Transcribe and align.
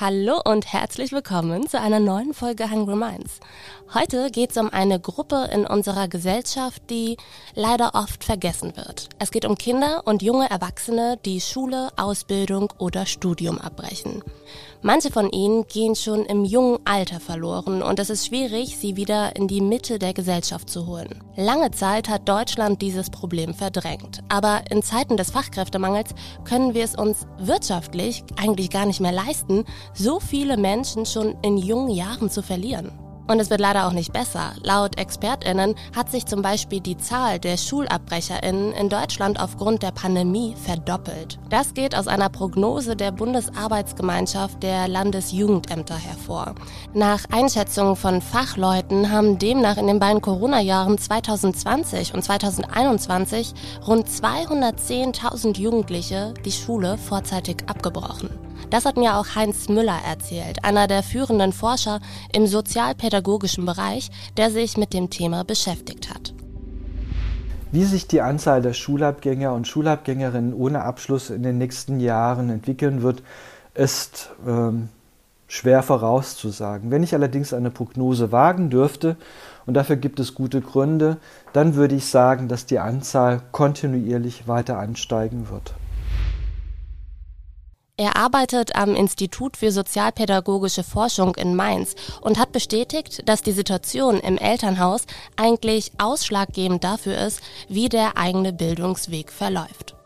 Hallo 0.00 0.40
und 0.46 0.72
herzlich 0.72 1.12
willkommen 1.12 1.68
zu 1.68 1.78
einer 1.78 2.00
neuen 2.00 2.32
Folge 2.32 2.70
Hungry 2.70 2.96
Minds. 2.96 3.38
Heute 3.92 4.30
geht 4.30 4.52
es 4.52 4.56
um 4.56 4.70
eine 4.70 4.98
Gruppe 4.98 5.50
in 5.52 5.66
unserer 5.66 6.08
Gesellschaft, 6.08 6.88
die 6.88 7.18
leider 7.54 7.94
oft 7.94 8.24
vergessen 8.24 8.78
wird. 8.78 9.10
Es 9.18 9.30
geht 9.30 9.44
um 9.44 9.58
Kinder 9.58 10.00
und 10.06 10.22
junge 10.22 10.48
Erwachsene, 10.48 11.18
die 11.26 11.42
Schule, 11.42 11.90
Ausbildung 11.98 12.72
oder 12.78 13.04
Studium 13.04 13.58
abbrechen. 13.58 14.22
Manche 14.82 15.10
von 15.10 15.28
ihnen 15.28 15.66
gehen 15.66 15.94
schon 15.94 16.24
im 16.24 16.42
jungen 16.42 16.78
Alter 16.86 17.20
verloren 17.20 17.82
und 17.82 17.98
es 17.98 18.08
ist 18.08 18.26
schwierig, 18.26 18.78
sie 18.78 18.96
wieder 18.96 19.36
in 19.36 19.46
die 19.46 19.60
Mitte 19.60 19.98
der 19.98 20.14
Gesellschaft 20.14 20.70
zu 20.70 20.86
holen. 20.86 21.22
Lange 21.36 21.70
Zeit 21.70 22.08
hat 22.08 22.26
Deutschland 22.26 22.80
dieses 22.80 23.10
Problem 23.10 23.52
verdrängt, 23.52 24.20
aber 24.30 24.62
in 24.70 24.82
Zeiten 24.82 25.18
des 25.18 25.32
Fachkräftemangels 25.32 26.14
können 26.44 26.72
wir 26.72 26.84
es 26.84 26.94
uns 26.94 27.26
wirtschaftlich 27.38 28.24
eigentlich 28.36 28.70
gar 28.70 28.86
nicht 28.86 29.00
mehr 29.00 29.12
leisten, 29.12 29.66
so 29.92 30.18
viele 30.18 30.56
Menschen 30.56 31.04
schon 31.04 31.36
in 31.42 31.58
jungen 31.58 31.90
Jahren 31.90 32.30
zu 32.30 32.42
verlieren. 32.42 32.90
Und 33.30 33.38
es 33.38 33.48
wird 33.48 33.60
leider 33.60 33.86
auch 33.86 33.92
nicht 33.92 34.12
besser. 34.12 34.54
Laut 34.64 34.98
ExpertInnen 34.98 35.76
hat 35.94 36.10
sich 36.10 36.26
zum 36.26 36.42
Beispiel 36.42 36.80
die 36.80 36.96
Zahl 36.96 37.38
der 37.38 37.58
SchulabbrecherInnen 37.58 38.72
in 38.72 38.88
Deutschland 38.88 39.38
aufgrund 39.38 39.84
der 39.84 39.92
Pandemie 39.92 40.56
verdoppelt. 40.56 41.38
Das 41.48 41.72
geht 41.74 41.94
aus 41.94 42.08
einer 42.08 42.28
Prognose 42.28 42.96
der 42.96 43.12
Bundesarbeitsgemeinschaft 43.12 44.64
der 44.64 44.88
Landesjugendämter 44.88 45.94
hervor. 45.94 46.56
Nach 46.92 47.24
Einschätzungen 47.30 47.94
von 47.94 48.20
Fachleuten 48.20 49.12
haben 49.12 49.38
demnach 49.38 49.76
in 49.76 49.86
den 49.86 50.00
beiden 50.00 50.22
Corona-Jahren 50.22 50.98
2020 50.98 52.14
und 52.14 52.24
2021 52.24 53.54
rund 53.86 54.08
210.000 54.08 55.56
Jugendliche 55.56 56.34
die 56.44 56.50
Schule 56.50 56.98
vorzeitig 56.98 57.58
abgebrochen. 57.68 58.49
Das 58.70 58.84
hat 58.84 58.96
mir 58.96 59.16
auch 59.16 59.34
Heinz 59.34 59.68
Müller 59.68 59.98
erzählt, 60.08 60.64
einer 60.64 60.86
der 60.86 61.02
führenden 61.02 61.52
Forscher 61.52 62.00
im 62.32 62.46
sozialpädagogischen 62.46 63.66
Bereich, 63.66 64.10
der 64.36 64.50
sich 64.50 64.76
mit 64.76 64.92
dem 64.94 65.10
Thema 65.10 65.42
beschäftigt 65.42 66.08
hat. 66.08 66.32
Wie 67.72 67.84
sich 67.84 68.06
die 68.06 68.20
Anzahl 68.20 68.62
der 68.62 68.72
Schulabgänger 68.72 69.52
und 69.52 69.66
Schulabgängerinnen 69.66 70.54
ohne 70.54 70.82
Abschluss 70.82 71.30
in 71.30 71.42
den 71.42 71.58
nächsten 71.58 72.00
Jahren 72.00 72.48
entwickeln 72.48 73.02
wird, 73.02 73.22
ist 73.74 74.30
ähm, 74.46 74.88
schwer 75.48 75.82
vorauszusagen. 75.82 76.90
Wenn 76.90 77.02
ich 77.02 77.14
allerdings 77.14 77.52
eine 77.52 77.70
Prognose 77.70 78.32
wagen 78.32 78.70
dürfte, 78.70 79.16
und 79.66 79.74
dafür 79.74 79.96
gibt 79.96 80.18
es 80.18 80.34
gute 80.34 80.60
Gründe, 80.60 81.18
dann 81.52 81.74
würde 81.74 81.94
ich 81.94 82.06
sagen, 82.06 82.48
dass 82.48 82.66
die 82.66 82.78
Anzahl 82.78 83.40
kontinuierlich 83.52 84.48
weiter 84.48 84.78
ansteigen 84.78 85.48
wird. 85.50 85.74
Er 88.00 88.16
arbeitet 88.16 88.76
am 88.76 88.94
Institut 88.94 89.58
für 89.58 89.70
Sozialpädagogische 89.70 90.82
Forschung 90.82 91.34
in 91.34 91.54
Mainz 91.54 91.94
und 92.22 92.38
hat 92.38 92.50
bestätigt, 92.50 93.28
dass 93.28 93.42
die 93.42 93.52
Situation 93.52 94.20
im 94.20 94.38
Elternhaus 94.38 95.04
eigentlich 95.36 95.92
ausschlaggebend 95.98 96.82
dafür 96.82 97.18
ist, 97.18 97.42
wie 97.68 97.90
der 97.90 98.16
eigene 98.16 98.54
Bildungsweg 98.54 99.30
verläuft. 99.30 99.99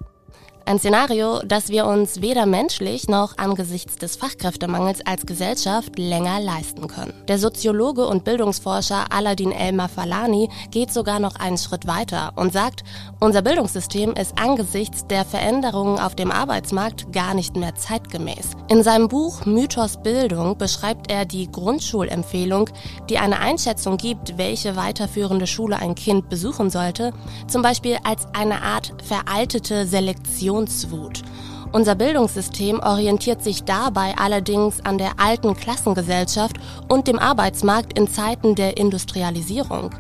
Ein 0.67 0.79
Szenario, 0.79 1.41
das 1.45 1.69
wir 1.69 1.85
uns 1.85 2.23
weder 2.23 2.47
menschlich 2.47 3.07
noch 3.07 3.37
angesichts 3.37 3.97
des 3.97 4.17
Fachkräftemangels 4.17 5.05
als 5.05 5.27
Gesellschaft 5.27 5.99
länger 5.99 6.41
leisten 6.41 6.89
können. 6.89 7.13
Der 7.29 7.39
Soziologe 7.39 8.07
und 8.07 8.25
Bildungsforscher 8.25 9.13
Aladin 9.13 9.53
Elmar 9.53 9.91
Falani 9.91 10.49
geht 10.71 10.91
sogar 10.91 11.21
noch 11.21 11.37
einen 11.37 11.59
Schritt 11.59 11.87
weiter 11.87 12.33
und 12.37 12.55
sagt, 12.55 12.83
unser 13.21 13.43
Bildungssystem 13.43 14.15
ist 14.15 14.39
angesichts 14.39 15.07
der 15.07 15.27
Veränderungen 15.27 15.99
auf 15.99 16.15
dem 16.15 16.31
Arbeitsmarkt 16.31 17.13
gar 17.13 17.35
nicht 17.35 17.57
mehr 17.57 17.75
zeitgemäß. 17.75 18.53
In 18.69 18.83
seinem 18.83 19.09
Buch 19.09 19.45
Mythos 19.45 19.99
Bildung 20.03 20.57
beschreibt 20.57 21.11
er 21.11 21.27
die 21.27 21.53
Grundschulempfehlung, 21.53 22.71
die 23.11 23.19
eine 23.19 23.39
Einschätzung 23.39 23.99
gibt, 23.99 24.39
welche 24.39 24.77
weiterführende 24.77 25.47
Schule 25.47 25.77
ein 25.77 25.95
Kind 25.95 26.31
besuchen 26.31 26.71
sollte, 26.71 27.13
zum 27.49 27.61
Beispiel 27.61 27.99
als 28.03 28.27
eine 28.33 28.63
Art 28.63 28.95
veraltete 29.07 29.87
Selektion 29.87 30.54
Innovationswut. 30.55 31.23
Unser 31.73 31.97
Bildungssystem 31.97 32.79
orientiert 32.79 33.43
sich 33.43 33.65
dabei 33.65 34.15
allerdings 34.17 34.81
an 34.85 34.97
der 34.97 35.19
alten 35.19 35.57
Klassengesellschaft 35.57 36.57
und 36.89 37.09
dem 37.09 37.19
Arbeitsmarkt 37.19 37.99
in 37.99 38.07
Zeiten 38.07 38.55
der 38.55 38.77
Industrialisierung. 38.77 39.91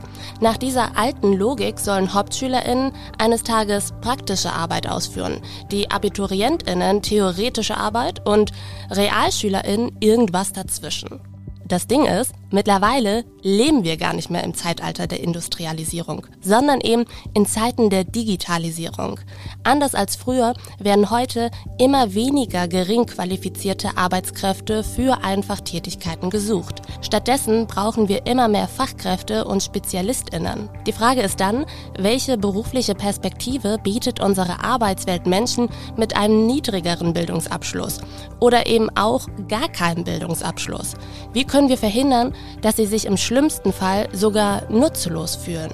Nach 0.40 0.56
dieser 0.56 0.96
alten 0.96 1.32
Logik 1.32 1.80
sollen 1.80 2.14
Hauptschülerinnen 2.14 2.92
eines 3.18 3.42
Tages 3.42 3.92
praktische 4.00 4.52
Arbeit 4.52 4.88
ausführen, 4.88 5.40
die 5.72 5.90
Abiturientinnen 5.90 7.02
theoretische 7.02 7.76
Arbeit 7.76 8.24
und 8.24 8.52
Realschülerinnen 8.90 9.96
irgendwas 9.98 10.52
dazwischen. 10.52 11.20
Das 11.66 11.88
Ding 11.88 12.06
ist, 12.06 12.32
mittlerweile 12.54 13.24
leben 13.42 13.84
wir 13.84 13.98
gar 13.98 14.14
nicht 14.14 14.30
mehr 14.30 14.44
im 14.44 14.54
Zeitalter 14.54 15.06
der 15.06 15.20
Industrialisierung, 15.20 16.26
sondern 16.40 16.80
eben 16.80 17.04
in 17.34 17.44
Zeiten 17.44 17.90
der 17.90 18.04
Digitalisierung. 18.04 19.20
Anders 19.64 19.94
als 19.94 20.16
früher 20.16 20.54
werden 20.78 21.10
heute 21.10 21.50
immer 21.78 22.14
weniger 22.14 22.68
gering 22.68 23.04
qualifizierte 23.04 23.98
Arbeitskräfte 23.98 24.82
für 24.82 25.22
Einfachtätigkeiten 25.22 26.30
gesucht. 26.30 26.80
Stattdessen 27.02 27.66
brauchen 27.66 28.08
wir 28.08 28.26
immer 28.26 28.48
mehr 28.48 28.68
Fachkräfte 28.68 29.44
und 29.44 29.62
Spezialistinnen. 29.62 30.70
Die 30.86 30.92
Frage 30.92 31.20
ist 31.20 31.40
dann, 31.40 31.66
welche 31.98 32.38
berufliche 32.38 32.94
Perspektive 32.94 33.78
bietet 33.82 34.20
unsere 34.20 34.64
Arbeitswelt 34.64 35.26
Menschen 35.26 35.68
mit 35.96 36.16
einem 36.16 36.46
niedrigeren 36.46 37.12
Bildungsabschluss 37.12 37.98
oder 38.40 38.66
eben 38.66 38.88
auch 38.96 39.26
gar 39.48 39.68
keinen 39.68 40.04
Bildungsabschluss? 40.04 40.94
Wie 41.32 41.44
können 41.44 41.68
wir 41.68 41.78
verhindern, 41.78 42.32
dass 42.60 42.76
sie 42.76 42.86
sich 42.86 43.06
im 43.06 43.16
schlimmsten 43.16 43.72
Fall 43.72 44.08
sogar 44.12 44.70
nutzlos 44.70 45.36
fühlen? 45.36 45.72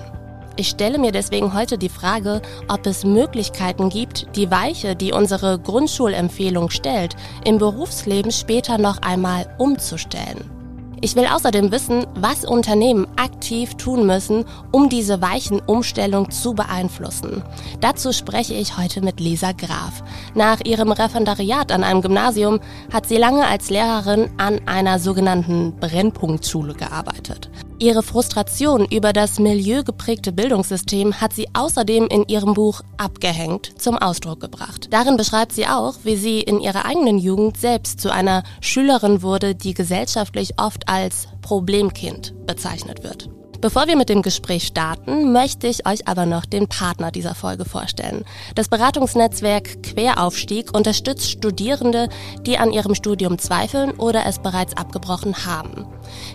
Ich 0.56 0.68
stelle 0.68 0.98
mir 0.98 1.10
deswegen 1.10 1.54
heute 1.54 1.78
die 1.78 1.88
Frage, 1.88 2.42
ob 2.68 2.86
es 2.86 3.04
Möglichkeiten 3.04 3.88
gibt, 3.88 4.36
die 4.36 4.50
Weiche, 4.50 4.94
die 4.94 5.12
unsere 5.12 5.58
Grundschulempfehlung 5.58 6.70
stellt, 6.70 7.16
im 7.44 7.58
Berufsleben 7.58 8.30
später 8.30 8.76
noch 8.76 9.00
einmal 9.00 9.46
umzustellen. 9.58 10.59
Ich 11.02 11.16
will 11.16 11.26
außerdem 11.26 11.72
wissen, 11.72 12.06
was 12.14 12.44
Unternehmen 12.44 13.06
aktiv 13.16 13.74
tun 13.76 14.06
müssen, 14.06 14.44
um 14.70 14.90
diese 14.90 15.22
weichen 15.22 15.60
Umstellung 15.60 16.30
zu 16.30 16.52
beeinflussen. 16.52 17.42
Dazu 17.80 18.12
spreche 18.12 18.52
ich 18.52 18.76
heute 18.76 19.00
mit 19.00 19.18
Lisa 19.18 19.52
Graf. 19.52 20.04
Nach 20.34 20.60
ihrem 20.62 20.92
Referendariat 20.92 21.72
an 21.72 21.84
einem 21.84 22.02
Gymnasium 22.02 22.60
hat 22.92 23.06
sie 23.06 23.16
lange 23.16 23.46
als 23.46 23.70
Lehrerin 23.70 24.28
an 24.36 24.60
einer 24.66 24.98
sogenannten 24.98 25.74
Brennpunktschule 25.80 26.74
gearbeitet. 26.74 27.50
Ihre 27.82 28.02
Frustration 28.02 28.84
über 28.84 29.14
das 29.14 29.38
milieugeprägte 29.38 30.32
Bildungssystem 30.32 31.18
hat 31.18 31.32
sie 31.32 31.48
außerdem 31.54 32.08
in 32.08 32.28
ihrem 32.28 32.52
Buch 32.52 32.82
Abgehängt 32.98 33.80
zum 33.80 33.96
Ausdruck 33.96 34.38
gebracht. 34.38 34.88
Darin 34.90 35.16
beschreibt 35.16 35.52
sie 35.52 35.66
auch, 35.66 35.94
wie 36.02 36.16
sie 36.16 36.40
in 36.40 36.60
ihrer 36.60 36.84
eigenen 36.84 37.16
Jugend 37.16 37.56
selbst 37.56 37.98
zu 37.98 38.12
einer 38.12 38.42
Schülerin 38.60 39.22
wurde, 39.22 39.54
die 39.54 39.72
gesellschaftlich 39.72 40.60
oft 40.60 40.90
als 40.90 41.28
Problemkind 41.40 42.34
bezeichnet 42.46 43.02
wird. 43.02 43.30
Bevor 43.60 43.86
wir 43.88 43.96
mit 43.96 44.08
dem 44.08 44.22
Gespräch 44.22 44.66
starten, 44.66 45.32
möchte 45.32 45.66
ich 45.66 45.86
euch 45.86 46.08
aber 46.08 46.24
noch 46.24 46.46
den 46.46 46.66
Partner 46.66 47.10
dieser 47.10 47.34
Folge 47.34 47.66
vorstellen. 47.66 48.24
Das 48.54 48.68
Beratungsnetzwerk 48.68 49.82
Queraufstieg 49.82 50.74
unterstützt 50.74 51.30
Studierende, 51.30 52.08
die 52.46 52.56
an 52.56 52.72
ihrem 52.72 52.94
Studium 52.94 53.38
zweifeln 53.38 53.90
oder 53.90 54.24
es 54.24 54.38
bereits 54.38 54.74
abgebrochen 54.78 55.44
haben. 55.44 55.86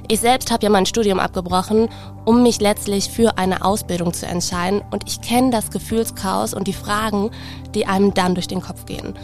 Ich 0.07 0.19
selbst 0.19 0.51
habe 0.51 0.65
ja 0.65 0.69
mein 0.69 0.85
Studium 0.85 1.19
abgebrochen, 1.19 1.89
um 2.25 2.43
mich 2.43 2.61
letztlich 2.61 3.09
für 3.09 3.39
eine 3.39 3.65
Ausbildung 3.65 4.13
zu 4.13 4.27
entscheiden 4.27 4.83
und 4.91 5.07
ich 5.07 5.19
kenne 5.21 5.49
das 5.49 5.71
Gefühlschaos 5.71 6.53
und 6.53 6.67
die 6.67 6.73
Fragen, 6.73 7.31
die 7.73 7.87
einem 7.87 8.13
dann 8.13 8.35
durch 8.35 8.47
den 8.47 8.61
Kopf 8.61 8.85
gehen. 8.85 9.17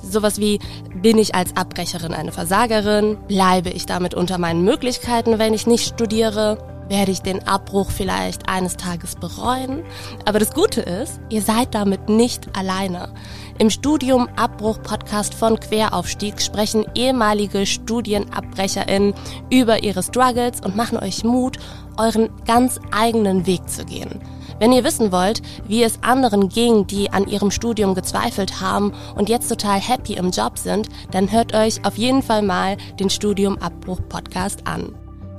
Sowas 0.00 0.38
wie, 0.38 0.60
bin 0.94 1.18
ich 1.18 1.34
als 1.34 1.56
Abbrecherin 1.56 2.14
eine 2.14 2.30
Versagerin? 2.30 3.18
Bleibe 3.26 3.70
ich 3.70 3.84
damit 3.84 4.14
unter 4.14 4.38
meinen 4.38 4.62
Möglichkeiten, 4.62 5.40
wenn 5.40 5.54
ich 5.54 5.66
nicht 5.66 5.88
studiere? 5.88 6.77
Werde 6.88 7.12
ich 7.12 7.22
den 7.22 7.46
Abbruch 7.46 7.90
vielleicht 7.90 8.48
eines 8.48 8.76
Tages 8.76 9.16
bereuen. 9.16 9.84
Aber 10.24 10.38
das 10.38 10.52
Gute 10.52 10.80
ist, 10.80 11.20
ihr 11.28 11.42
seid 11.42 11.74
damit 11.74 12.08
nicht 12.08 12.56
alleine. 12.56 13.12
Im 13.58 13.70
Studium 13.70 14.28
Abbruch 14.36 14.80
Podcast 14.82 15.34
von 15.34 15.58
Queraufstieg 15.58 16.40
sprechen 16.40 16.86
ehemalige 16.94 17.66
StudienabbrecherInnen 17.66 19.14
über 19.50 19.82
ihre 19.82 20.02
Struggles 20.02 20.60
und 20.60 20.76
machen 20.76 20.98
euch 20.98 21.24
Mut, 21.24 21.58
euren 21.96 22.30
ganz 22.46 22.78
eigenen 22.92 23.46
Weg 23.46 23.68
zu 23.68 23.84
gehen. 23.84 24.20
Wenn 24.60 24.72
ihr 24.72 24.84
wissen 24.84 25.12
wollt, 25.12 25.42
wie 25.66 25.82
es 25.82 26.02
anderen 26.02 26.48
ging, 26.48 26.86
die 26.86 27.12
an 27.12 27.28
ihrem 27.28 27.50
Studium 27.50 27.94
gezweifelt 27.94 28.60
haben 28.60 28.92
und 29.14 29.28
jetzt 29.28 29.48
total 29.48 29.80
happy 29.80 30.14
im 30.14 30.30
Job 30.30 30.58
sind, 30.58 30.88
dann 31.10 31.30
hört 31.30 31.54
euch 31.54 31.84
auf 31.84 31.96
jeden 31.96 32.22
Fall 32.22 32.42
mal 32.42 32.76
den 32.98 33.10
Studiumabbruch 33.10 34.00
Podcast 34.08 34.66
an. 34.66 34.94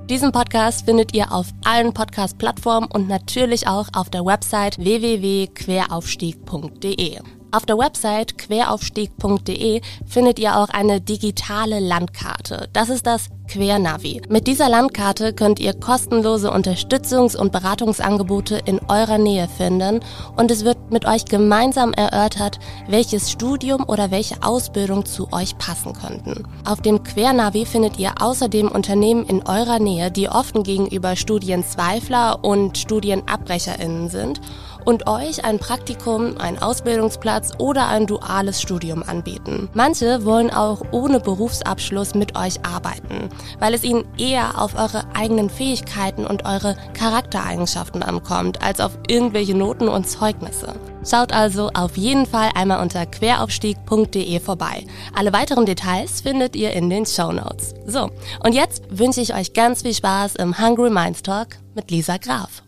Diesen 0.09 0.31
Podcast 0.31 0.85
findet 0.85 1.13
ihr 1.13 1.31
auf 1.31 1.45
allen 1.63 1.93
Podcast-Plattformen 1.93 2.89
und 2.91 3.07
natürlich 3.07 3.67
auch 3.67 3.89
auf 3.93 4.09
der 4.09 4.25
Website 4.25 4.79
www.queraufstieg.de. 4.79 7.19
Auf 7.51 7.65
der 7.65 7.79
Website 7.79 8.37
queraufstieg.de 8.37 9.81
findet 10.05 10.37
ihr 10.37 10.57
auch 10.57 10.69
eine 10.69 11.01
digitale 11.01 11.79
Landkarte. 11.79 12.69
Das 12.73 12.89
ist 12.89 13.07
das 13.07 13.29
Quernavi. 13.47 14.21
Mit 14.29 14.45
dieser 14.45 14.69
Landkarte 14.69 15.33
könnt 15.33 15.59
ihr 15.59 15.73
kostenlose 15.73 16.53
Unterstützungs- 16.53 17.35
und 17.35 17.51
Beratungsangebote 17.51 18.59
in 18.65 18.79
eurer 18.87 19.17
Nähe 19.17 19.47
finden 19.47 20.01
und 20.37 20.51
es 20.51 20.63
wird 20.63 20.91
mit 20.91 21.05
euch 21.07 21.25
gemeinsam 21.25 21.91
erörtert, 21.93 22.59
welches 22.87 23.31
Studium 23.31 23.83
oder 23.89 24.11
welche 24.11 24.43
Ausbildung 24.43 25.05
zu 25.05 25.33
euch 25.33 25.57
passen 25.57 25.93
könnten. 25.93 26.47
Auf 26.65 26.81
dem 26.81 27.01
Quernavi 27.01 27.65
findet 27.65 27.97
ihr 27.97 28.21
außerdem 28.21 28.67
Unternehmen 28.67 29.25
in 29.25 29.41
eurer 29.47 29.79
Nähe, 29.79 30.11
die 30.11 30.29
offen 30.29 30.61
gegenüber 30.61 31.15
Studienzweifler 31.15 32.43
und 32.43 32.77
Studienabrecherinnen 32.77 34.09
sind 34.09 34.39
und 34.85 35.07
euch 35.07 35.45
ein 35.45 35.59
Praktikum, 35.59 36.37
einen 36.37 36.59
Ausbildungsplatz 36.59 37.51
oder 37.57 37.87
ein 37.87 38.07
duales 38.07 38.61
Studium 38.61 39.03
anbieten. 39.03 39.69
Manche 39.73 40.25
wollen 40.25 40.51
auch 40.51 40.81
ohne 40.91 41.19
Berufsabschluss 41.19 42.15
mit 42.15 42.37
euch 42.37 42.65
arbeiten, 42.65 43.29
weil 43.59 43.73
es 43.73 43.83
ihnen 43.83 44.05
eher 44.17 44.61
auf 44.61 44.75
eure 44.75 45.03
eigenen 45.13 45.49
Fähigkeiten 45.49 46.25
und 46.25 46.45
eure 46.45 46.75
Charaktereigenschaften 46.93 48.03
ankommt, 48.03 48.61
als 48.61 48.79
auf 48.79 48.97
irgendwelche 49.07 49.55
Noten 49.55 49.87
und 49.87 50.07
Zeugnisse. 50.09 50.73
Schaut 51.09 51.31
also 51.31 51.69
auf 51.73 51.97
jeden 51.97 52.25
Fall 52.25 52.49
einmal 52.55 52.81
unter 52.81 53.05
queraufstieg.de 53.05 54.39
vorbei. 54.39 54.85
Alle 55.15 55.31
weiteren 55.31 55.65
Details 55.65 56.21
findet 56.21 56.55
ihr 56.55 56.73
in 56.73 56.89
den 56.89 57.05
Show 57.05 57.31
Notes. 57.31 57.73
So, 57.85 58.09
und 58.43 58.53
jetzt 58.53 58.83
wünsche 58.89 59.21
ich 59.21 59.33
euch 59.33 59.53
ganz 59.53 59.83
viel 59.83 59.93
Spaß 59.93 60.35
im 60.35 60.59
Hungry 60.59 60.89
Minds 60.89 61.23
Talk 61.23 61.57
mit 61.73 61.89
Lisa 61.89 62.17
Graf. 62.17 62.63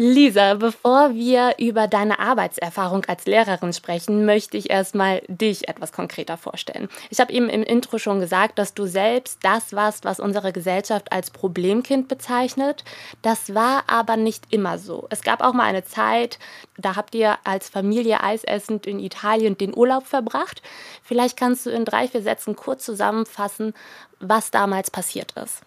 Lisa, 0.00 0.54
bevor 0.54 1.12
wir 1.14 1.56
über 1.58 1.88
deine 1.88 2.20
Arbeitserfahrung 2.20 3.04
als 3.06 3.26
Lehrerin 3.26 3.72
sprechen, 3.72 4.24
möchte 4.24 4.56
ich 4.56 4.70
erstmal 4.70 5.22
dich 5.26 5.68
etwas 5.68 5.90
konkreter 5.90 6.36
vorstellen. 6.36 6.88
Ich 7.10 7.18
habe 7.18 7.32
eben 7.32 7.48
im 7.48 7.64
Intro 7.64 7.98
schon 7.98 8.20
gesagt, 8.20 8.60
dass 8.60 8.74
du 8.74 8.86
selbst 8.86 9.40
das 9.42 9.72
warst, 9.72 10.04
was 10.04 10.20
unsere 10.20 10.52
Gesellschaft 10.52 11.10
als 11.10 11.32
Problemkind 11.32 12.06
bezeichnet. 12.06 12.84
Das 13.22 13.56
war 13.56 13.82
aber 13.88 14.16
nicht 14.16 14.44
immer 14.50 14.78
so. 14.78 15.08
Es 15.10 15.22
gab 15.22 15.42
auch 15.42 15.52
mal 15.52 15.64
eine 15.64 15.84
Zeit, 15.84 16.38
da 16.76 16.94
habt 16.94 17.16
ihr 17.16 17.36
als 17.42 17.68
Familie 17.68 18.22
eisessend 18.22 18.86
in 18.86 19.00
Italien 19.00 19.58
den 19.58 19.76
Urlaub 19.76 20.06
verbracht. 20.06 20.62
Vielleicht 21.02 21.36
kannst 21.36 21.66
du 21.66 21.70
in 21.70 21.84
drei, 21.84 22.06
vier 22.06 22.22
Sätzen 22.22 22.54
kurz 22.54 22.84
zusammenfassen, 22.84 23.74
was 24.20 24.52
damals 24.52 24.92
passiert 24.92 25.32
ist. 25.32 25.64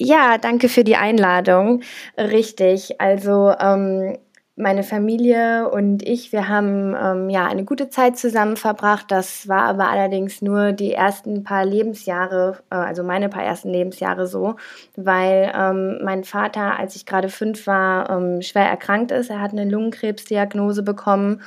Ja, 0.00 0.38
danke 0.38 0.68
für 0.68 0.84
die 0.84 0.96
Einladung. 0.96 1.82
Richtig. 2.16 3.00
Also 3.00 3.52
ähm, 3.58 4.16
meine 4.54 4.82
Familie 4.84 5.68
und 5.70 6.02
ich, 6.06 6.32
wir 6.32 6.48
haben 6.48 6.94
ähm, 7.00 7.28
ja 7.30 7.46
eine 7.46 7.64
gute 7.64 7.90
Zeit 7.90 8.16
zusammen 8.16 8.56
verbracht. 8.56 9.06
Das 9.10 9.48
war 9.48 9.62
aber 9.62 9.88
allerdings 9.88 10.40
nur 10.40 10.72
die 10.72 10.92
ersten 10.92 11.42
paar 11.42 11.64
Lebensjahre, 11.64 12.58
äh, 12.70 12.76
also 12.76 13.02
meine 13.02 13.28
paar 13.28 13.42
ersten 13.42 13.70
Lebensjahre 13.70 14.26
so, 14.28 14.54
weil 14.96 15.52
ähm, 15.54 15.98
mein 16.04 16.22
Vater, 16.24 16.78
als 16.78 16.94
ich 16.94 17.04
gerade 17.06 17.28
fünf 17.28 17.66
war, 17.66 18.08
ähm, 18.10 18.40
schwer 18.42 18.68
erkrankt 18.68 19.10
ist. 19.10 19.30
Er 19.30 19.40
hat 19.40 19.52
eine 19.52 19.64
Lungenkrebsdiagnose 19.68 20.82
bekommen 20.84 21.42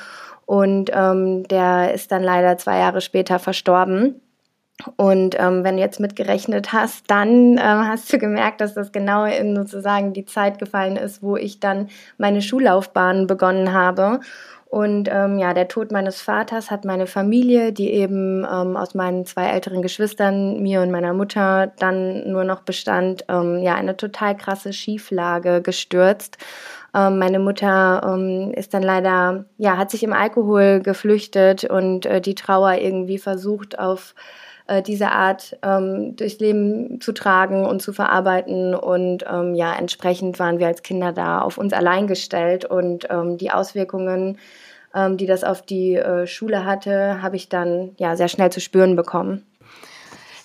und 0.45 0.91
ähm, 0.93 1.47
der 1.47 1.93
ist 1.93 2.11
dann 2.11 2.23
leider 2.23 2.57
zwei 2.57 2.79
Jahre 2.79 2.99
später 3.01 3.39
verstorben. 3.39 4.21
Und 4.95 5.35
ähm, 5.39 5.63
wenn 5.63 5.77
du 5.77 5.81
jetzt 5.81 5.99
mitgerechnet 5.99 6.73
hast, 6.73 7.09
dann 7.09 7.57
äh, 7.57 7.61
hast 7.61 8.11
du 8.11 8.17
gemerkt, 8.17 8.61
dass 8.61 8.73
das 8.73 8.91
genau 8.91 9.25
in 9.25 9.55
sozusagen 9.55 10.13
die 10.13 10.25
Zeit 10.25 10.59
gefallen 10.59 10.97
ist, 10.97 11.21
wo 11.21 11.35
ich 11.35 11.59
dann 11.59 11.89
meine 12.17 12.41
Schullaufbahn 12.41 13.27
begonnen 13.27 13.73
habe. 13.73 14.19
Und 14.71 15.09
ähm, 15.11 15.37
ja, 15.37 15.53
der 15.53 15.67
Tod 15.67 15.91
meines 15.91 16.21
Vaters 16.21 16.71
hat 16.71 16.85
meine 16.85 17.05
Familie, 17.05 17.73
die 17.73 17.91
eben 17.91 18.45
ähm, 18.49 18.77
aus 18.77 18.95
meinen 18.95 19.25
zwei 19.25 19.47
älteren 19.47 19.81
Geschwistern, 19.81 20.61
mir 20.61 20.81
und 20.81 20.91
meiner 20.91 21.11
Mutter, 21.11 21.73
dann 21.77 22.31
nur 22.31 22.45
noch 22.45 22.61
bestand, 22.61 23.25
ähm, 23.27 23.61
ja, 23.61 23.75
eine 23.75 23.97
total 23.97 24.37
krasse 24.37 24.71
Schieflage 24.71 25.61
gestürzt. 25.61 26.37
Ähm, 26.95 27.19
meine 27.19 27.39
Mutter 27.39 28.01
ähm, 28.15 28.53
ist 28.55 28.73
dann 28.73 28.81
leider, 28.81 29.43
ja, 29.57 29.75
hat 29.75 29.91
sich 29.91 30.03
im 30.03 30.13
Alkohol 30.13 30.79
geflüchtet 30.79 31.65
und 31.65 32.05
äh, 32.05 32.21
die 32.21 32.35
Trauer 32.35 32.75
irgendwie 32.75 33.17
versucht 33.17 33.77
auf 33.77 34.15
äh, 34.71 34.81
diese 34.81 35.11
Art 35.11 35.57
ähm, 35.63 36.15
durchs 36.15 36.39
Leben 36.39 37.01
zu 37.01 37.11
tragen 37.11 37.65
und 37.65 37.81
zu 37.81 37.91
verarbeiten. 37.91 38.73
Und 38.73 39.25
ähm, 39.29 39.53
ja, 39.53 39.73
entsprechend 39.73 40.39
waren 40.39 40.59
wir 40.59 40.67
als 40.67 40.81
Kinder 40.81 41.11
da 41.11 41.41
auf 41.41 41.57
uns 41.57 41.73
allein 41.73 42.07
gestellt 42.07 42.63
und 42.63 43.07
ähm, 43.09 43.37
die 43.37 43.51
Auswirkungen, 43.51 44.37
ähm, 44.95 45.17
die 45.17 45.25
das 45.25 45.43
auf 45.43 45.61
die 45.61 45.95
äh, 45.95 46.25
Schule 46.25 46.65
hatte, 46.65 47.21
habe 47.21 47.35
ich 47.35 47.49
dann 47.49 47.91
ja 47.97 48.15
sehr 48.15 48.29
schnell 48.29 48.49
zu 48.49 48.61
spüren 48.61 48.95
bekommen. 48.95 49.45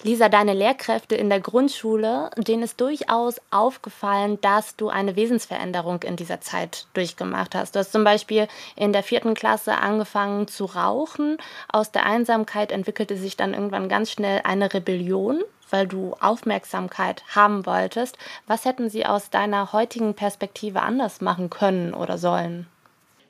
Lisa, 0.06 0.28
deine 0.28 0.52
Lehrkräfte 0.52 1.16
in 1.16 1.28
der 1.30 1.40
Grundschule, 1.40 2.30
denen 2.36 2.62
ist 2.62 2.80
durchaus 2.80 3.40
aufgefallen, 3.50 4.40
dass 4.40 4.76
du 4.76 4.88
eine 4.88 5.16
Wesensveränderung 5.16 6.04
in 6.04 6.14
dieser 6.14 6.40
Zeit 6.40 6.86
durchgemacht 6.94 7.56
hast. 7.56 7.74
Du 7.74 7.80
hast 7.80 7.90
zum 7.90 8.04
Beispiel 8.04 8.46
in 8.76 8.92
der 8.92 9.02
vierten 9.02 9.34
Klasse 9.34 9.78
angefangen 9.78 10.46
zu 10.46 10.66
rauchen. 10.66 11.38
Aus 11.72 11.90
der 11.90 12.06
Einsamkeit 12.06 12.70
entwickelte 12.70 13.16
sich 13.16 13.36
dann 13.36 13.52
irgendwann 13.52 13.88
ganz 13.88 14.12
schnell 14.12 14.42
eine 14.44 14.72
Rebellion 14.72 15.42
weil 15.68 15.88
du 15.88 16.14
Aufmerksamkeit 16.20 17.24
haben 17.34 17.66
wolltest. 17.66 18.16
Was 18.46 18.64
hätten 18.64 18.88
sie 18.88 19.04
aus 19.04 19.30
deiner 19.30 19.72
heutigen 19.72 20.14
Perspektive 20.14 20.80
anders 20.82 21.20
machen 21.20 21.50
können 21.50 21.92
oder 21.92 22.18
sollen? 22.18 22.68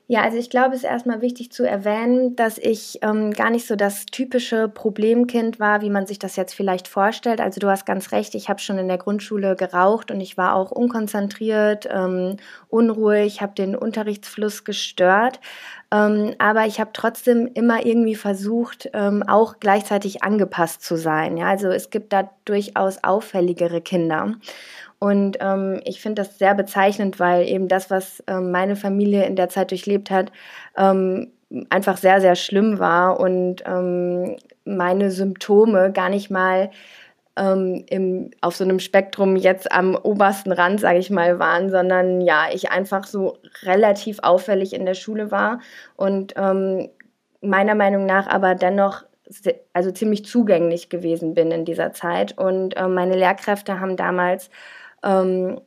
Ja, 0.08 0.22
also 0.22 0.38
ich 0.38 0.50
glaube, 0.50 0.76
es 0.76 0.84
ist 0.84 0.88
erstmal 0.88 1.20
wichtig 1.20 1.50
zu 1.50 1.64
erwähnen, 1.64 2.36
dass 2.36 2.58
ich 2.58 3.00
ähm, 3.02 3.32
gar 3.32 3.50
nicht 3.50 3.66
so 3.66 3.74
das 3.74 4.06
typische 4.06 4.68
Problemkind 4.68 5.58
war, 5.58 5.80
wie 5.80 5.90
man 5.90 6.06
sich 6.06 6.20
das 6.20 6.36
jetzt 6.36 6.54
vielleicht 6.54 6.86
vorstellt. 6.86 7.40
Also 7.40 7.58
du 7.58 7.68
hast 7.68 7.86
ganz 7.86 8.12
recht, 8.12 8.36
ich 8.36 8.48
habe 8.48 8.60
schon 8.60 8.78
in 8.78 8.86
der 8.86 8.98
Grundschule 8.98 9.56
geraucht 9.56 10.12
und 10.12 10.20
ich 10.20 10.36
war 10.36 10.54
auch 10.54 10.70
unkonzentriert, 10.70 11.88
ähm, 11.92 12.36
unruhig, 12.68 13.40
habe 13.42 13.54
den 13.54 13.74
Unterrichtsfluss 13.74 14.62
gestört. 14.62 15.40
Ähm, 15.90 16.34
aber 16.38 16.66
ich 16.66 16.78
habe 16.78 16.90
trotzdem 16.92 17.48
immer 17.54 17.84
irgendwie 17.84 18.14
versucht, 18.14 18.88
ähm, 18.92 19.24
auch 19.24 19.58
gleichzeitig 19.58 20.22
angepasst 20.22 20.82
zu 20.84 20.96
sein. 20.96 21.36
Ja? 21.36 21.46
Also 21.48 21.68
es 21.68 21.90
gibt 21.90 22.12
da 22.12 22.30
durchaus 22.44 23.02
auffälligere 23.02 23.80
Kinder. 23.80 24.36
Und 25.06 25.38
ähm, 25.40 25.80
ich 25.84 26.00
finde 26.00 26.22
das 26.22 26.36
sehr 26.36 26.52
bezeichnend, 26.56 27.20
weil 27.20 27.46
eben 27.46 27.68
das, 27.68 27.90
was 27.90 28.24
ähm, 28.26 28.50
meine 28.50 28.74
Familie 28.74 29.24
in 29.24 29.36
der 29.36 29.48
Zeit 29.48 29.70
durchlebt 29.70 30.10
hat, 30.10 30.32
ähm, 30.76 31.30
einfach 31.70 31.96
sehr, 31.96 32.20
sehr 32.20 32.34
schlimm 32.34 32.80
war 32.80 33.20
und 33.20 33.62
ähm, 33.66 34.34
meine 34.64 35.12
Symptome 35.12 35.92
gar 35.92 36.08
nicht 36.08 36.28
mal 36.28 36.70
ähm, 37.36 37.84
im, 37.88 38.32
auf 38.40 38.56
so 38.56 38.64
einem 38.64 38.80
Spektrum 38.80 39.36
jetzt 39.36 39.70
am 39.70 39.94
obersten 39.94 40.50
Rand, 40.50 40.80
sage 40.80 40.98
ich 40.98 41.08
mal, 41.08 41.38
waren, 41.38 41.70
sondern 41.70 42.20
ja, 42.20 42.46
ich 42.52 42.72
einfach 42.72 43.04
so 43.06 43.38
relativ 43.62 44.18
auffällig 44.24 44.74
in 44.74 44.86
der 44.86 44.94
Schule 44.94 45.30
war 45.30 45.60
und 45.94 46.34
ähm, 46.36 46.88
meiner 47.40 47.76
Meinung 47.76 48.06
nach 48.06 48.26
aber 48.26 48.56
dennoch 48.56 49.04
also 49.72 49.92
ziemlich 49.92 50.24
zugänglich 50.24 50.88
gewesen 50.88 51.34
bin 51.34 51.52
in 51.52 51.64
dieser 51.64 51.92
Zeit. 51.92 52.36
Und 52.38 52.76
äh, 52.76 52.88
meine 52.88 53.16
Lehrkräfte 53.16 53.80
haben 53.80 53.96
damals 53.96 54.50
ähm, 55.06 55.60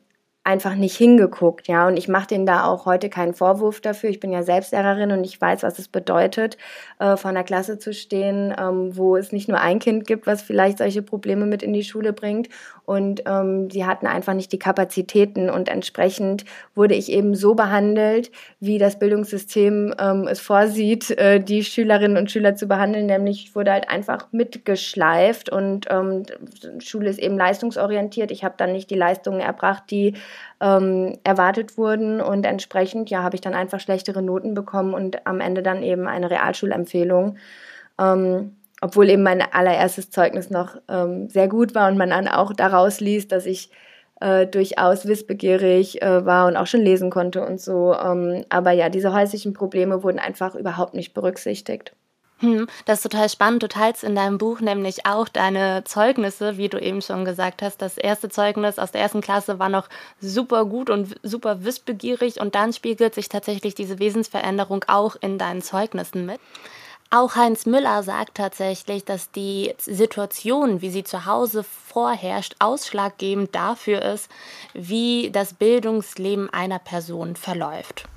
einfach 0.44 0.74
nicht 0.74 0.96
hingeguckt, 0.96 1.68
ja. 1.68 1.86
Und 1.86 1.96
ich 1.98 2.08
mache 2.08 2.28
denen 2.28 2.46
da 2.46 2.64
auch 2.64 2.86
heute 2.86 3.10
keinen 3.10 3.34
Vorwurf 3.34 3.80
dafür. 3.80 4.10
Ich 4.10 4.20
bin 4.20 4.32
ja 4.32 4.42
Selbstlehrerin 4.42 5.12
und 5.12 5.24
ich 5.24 5.40
weiß, 5.40 5.62
was 5.62 5.78
es 5.78 5.88
bedeutet, 5.88 6.56
äh, 6.98 7.16
vor 7.16 7.30
einer 7.30 7.44
Klasse 7.44 7.78
zu 7.78 7.92
stehen, 7.92 8.54
ähm, 8.58 8.96
wo 8.96 9.16
es 9.16 9.32
nicht 9.32 9.48
nur 9.48 9.60
ein 9.60 9.78
Kind 9.80 10.06
gibt, 10.06 10.26
was 10.26 10.42
vielleicht 10.42 10.78
solche 10.78 11.02
Probleme 11.02 11.46
mit 11.46 11.62
in 11.62 11.72
die 11.74 11.84
Schule 11.84 12.12
bringt. 12.14 12.48
Und 12.90 13.22
ähm, 13.26 13.70
sie 13.70 13.86
hatten 13.86 14.08
einfach 14.08 14.34
nicht 14.34 14.50
die 14.50 14.58
Kapazitäten 14.58 15.48
und 15.48 15.68
entsprechend 15.68 16.44
wurde 16.74 16.96
ich 16.96 17.12
eben 17.12 17.36
so 17.36 17.54
behandelt, 17.54 18.32
wie 18.58 18.78
das 18.78 18.98
Bildungssystem 18.98 19.94
ähm, 19.96 20.26
es 20.26 20.40
vorsieht, 20.40 21.08
äh, 21.12 21.38
die 21.38 21.62
Schülerinnen 21.62 22.16
und 22.16 22.32
Schüler 22.32 22.56
zu 22.56 22.66
behandeln. 22.66 23.06
Nämlich 23.06 23.44
ich 23.44 23.54
wurde 23.54 23.70
halt 23.70 23.88
einfach 23.88 24.26
mitgeschleift 24.32 25.52
und 25.52 25.86
ähm, 25.88 26.24
Schule 26.80 27.10
ist 27.10 27.20
eben 27.20 27.38
leistungsorientiert. 27.38 28.32
Ich 28.32 28.42
habe 28.42 28.56
dann 28.56 28.72
nicht 28.72 28.90
die 28.90 28.96
Leistungen 28.96 29.38
erbracht, 29.38 29.84
die 29.92 30.14
ähm, 30.60 31.16
erwartet 31.22 31.78
wurden 31.78 32.20
und 32.20 32.44
entsprechend 32.44 33.08
ja 33.08 33.22
habe 33.22 33.36
ich 33.36 33.40
dann 33.40 33.54
einfach 33.54 33.78
schlechtere 33.78 34.20
Noten 34.20 34.54
bekommen 34.54 34.94
und 34.94 35.28
am 35.28 35.40
Ende 35.40 35.62
dann 35.62 35.84
eben 35.84 36.08
eine 36.08 36.28
Realschulempfehlung. 36.28 37.36
Ähm, 38.00 38.56
obwohl 38.80 39.10
eben 39.10 39.22
mein 39.22 39.42
allererstes 39.42 40.10
Zeugnis 40.10 40.50
noch 40.50 40.76
ähm, 40.88 41.28
sehr 41.28 41.48
gut 41.48 41.74
war 41.74 41.88
und 41.88 41.98
man 41.98 42.10
dann 42.10 42.28
auch 42.28 42.52
daraus 42.52 43.00
liest, 43.00 43.32
dass 43.32 43.46
ich 43.46 43.70
äh, 44.20 44.46
durchaus 44.46 45.06
wissbegierig 45.06 46.02
äh, 46.02 46.24
war 46.24 46.46
und 46.46 46.56
auch 46.56 46.66
schon 46.66 46.82
lesen 46.82 47.10
konnte 47.10 47.44
und 47.44 47.60
so. 47.60 47.94
Ähm, 47.94 48.44
aber 48.48 48.72
ja, 48.72 48.88
diese 48.88 49.12
häuslichen 49.12 49.52
Probleme 49.52 50.02
wurden 50.02 50.18
einfach 50.18 50.54
überhaupt 50.54 50.94
nicht 50.94 51.14
berücksichtigt. 51.14 51.92
Hm, 52.40 52.68
das 52.86 52.98
ist 52.98 53.10
total 53.10 53.28
spannend. 53.28 53.62
Du 53.62 53.68
teilst 53.68 54.02
in 54.02 54.14
deinem 54.14 54.38
Buch 54.38 54.60
nämlich 54.60 55.04
auch 55.04 55.28
deine 55.28 55.84
Zeugnisse, 55.84 56.56
wie 56.56 56.70
du 56.70 56.78
eben 56.78 57.02
schon 57.02 57.26
gesagt 57.26 57.60
hast. 57.60 57.82
Das 57.82 57.98
erste 57.98 58.30
Zeugnis 58.30 58.78
aus 58.78 58.92
der 58.92 59.02
ersten 59.02 59.20
Klasse 59.20 59.58
war 59.58 59.68
noch 59.68 59.88
super 60.20 60.64
gut 60.64 60.88
und 60.88 61.16
super 61.22 61.64
wissbegierig 61.64 62.40
und 62.40 62.54
dann 62.54 62.72
spiegelt 62.72 63.14
sich 63.14 63.28
tatsächlich 63.28 63.74
diese 63.74 63.98
Wesensveränderung 63.98 64.86
auch 64.88 65.16
in 65.20 65.36
deinen 65.36 65.60
Zeugnissen 65.60 66.24
mit. 66.24 66.40
Auch 67.12 67.34
Heinz 67.34 67.66
Müller 67.66 68.04
sagt 68.04 68.36
tatsächlich, 68.36 69.04
dass 69.04 69.32
die 69.32 69.74
Situation, 69.78 70.80
wie 70.80 70.90
sie 70.90 71.02
zu 71.02 71.26
Hause 71.26 71.64
vorherrscht, 71.64 72.54
ausschlaggebend 72.60 73.52
dafür 73.52 74.00
ist, 74.00 74.30
wie 74.74 75.32
das 75.32 75.54
Bildungsleben 75.54 76.48
einer 76.50 76.78
Person 76.78 77.34
verläuft. 77.34 78.08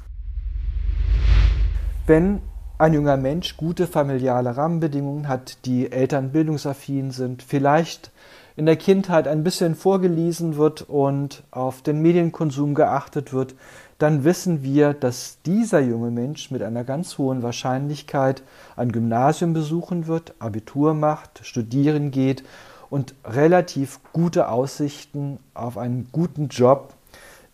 Wenn 2.06 2.44
ein 2.78 2.94
junger 2.94 3.18
Mensch 3.18 3.58
gute 3.58 3.88
familiale 3.88 4.56
Rahmenbedingungen 4.56 5.28
hat, 5.28 5.66
die 5.66 5.92
Eltern 5.92 6.32
bildungsaffin 6.32 7.10
sind, 7.10 7.42
vielleicht 7.42 8.12
in 8.56 8.66
der 8.66 8.76
Kindheit 8.76 9.28
ein 9.28 9.44
bisschen 9.44 9.76
vorgelesen 9.76 10.58
wird 10.58 10.84
und 10.84 11.44
auf 11.52 11.82
den 11.82 12.02
Medienkonsum 12.02 12.76
geachtet 12.76 13.34
wird, 13.34 13.56
dann 13.98 14.24
wissen 14.24 14.64
wir, 14.64 14.94
dass 14.94 15.38
dieser 15.46 15.80
junge 15.80 16.12
Mensch 16.12 16.52
mit 16.52 16.62
einer 16.62 16.84
ganz 16.84 17.18
hohen 17.18 17.42
Wahrscheinlichkeit 17.42 18.44
ein 18.76 18.92
Gymnasium 18.92 19.54
besuchen 19.54 20.08
wird, 20.08 20.34
Abitur 20.40 20.94
macht, 20.94 21.42
studieren 21.44 22.12
geht 22.12 22.44
und 22.90 23.16
relativ 23.26 24.00
gute 24.12 24.50
Aussichten 24.50 25.40
auf 25.54 25.78
einen 25.78 26.10
guten 26.12 26.50
Job 26.50 26.94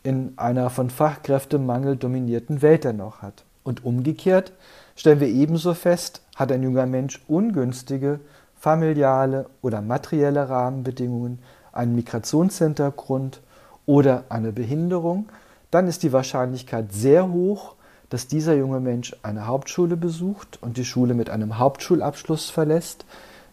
in 0.04 0.34
einer 0.38 0.70
von 0.70 0.90
Fachkräftemangel 0.90 1.98
dominierten 1.98 2.62
Welt 2.62 2.84
dennoch 2.84 3.22
hat. 3.22 3.44
Und 3.64 3.86
umgekehrt 3.86 4.54
stellen 4.96 5.20
wir 5.20 5.28
ebenso 5.28 5.74
fest, 5.74 6.24
hat 6.36 6.52
ein 6.52 6.64
junger 6.64 6.86
Mensch 6.86 7.22
ungünstige 7.28 8.20
familiale 8.60 9.46
oder 9.62 9.82
materielle 9.82 10.50
Rahmenbedingungen, 10.50 11.40
einen 11.72 11.96
Migrationshintergrund 11.96 13.42
oder 13.86 14.26
eine 14.30 14.52
Behinderung, 14.52 15.30
dann 15.72 15.88
ist 15.88 16.04
die 16.04 16.14
Wahrscheinlichkeit 16.14 16.92
sehr 16.92 17.30
hoch, 17.32 17.76
dass 18.10 18.28
dieser 18.28 18.56
junge 18.56 18.80
Mensch 18.80 19.16
eine 19.24 19.48
Hauptschule 19.48 19.96
besucht 19.96 20.60
und 20.62 20.78
die 20.78 20.86
Schule 20.86 21.14
mit 21.14 21.30
einem 21.30 21.58
Hauptschulabschluss 21.58 22.50
verlässt, 22.50 23.06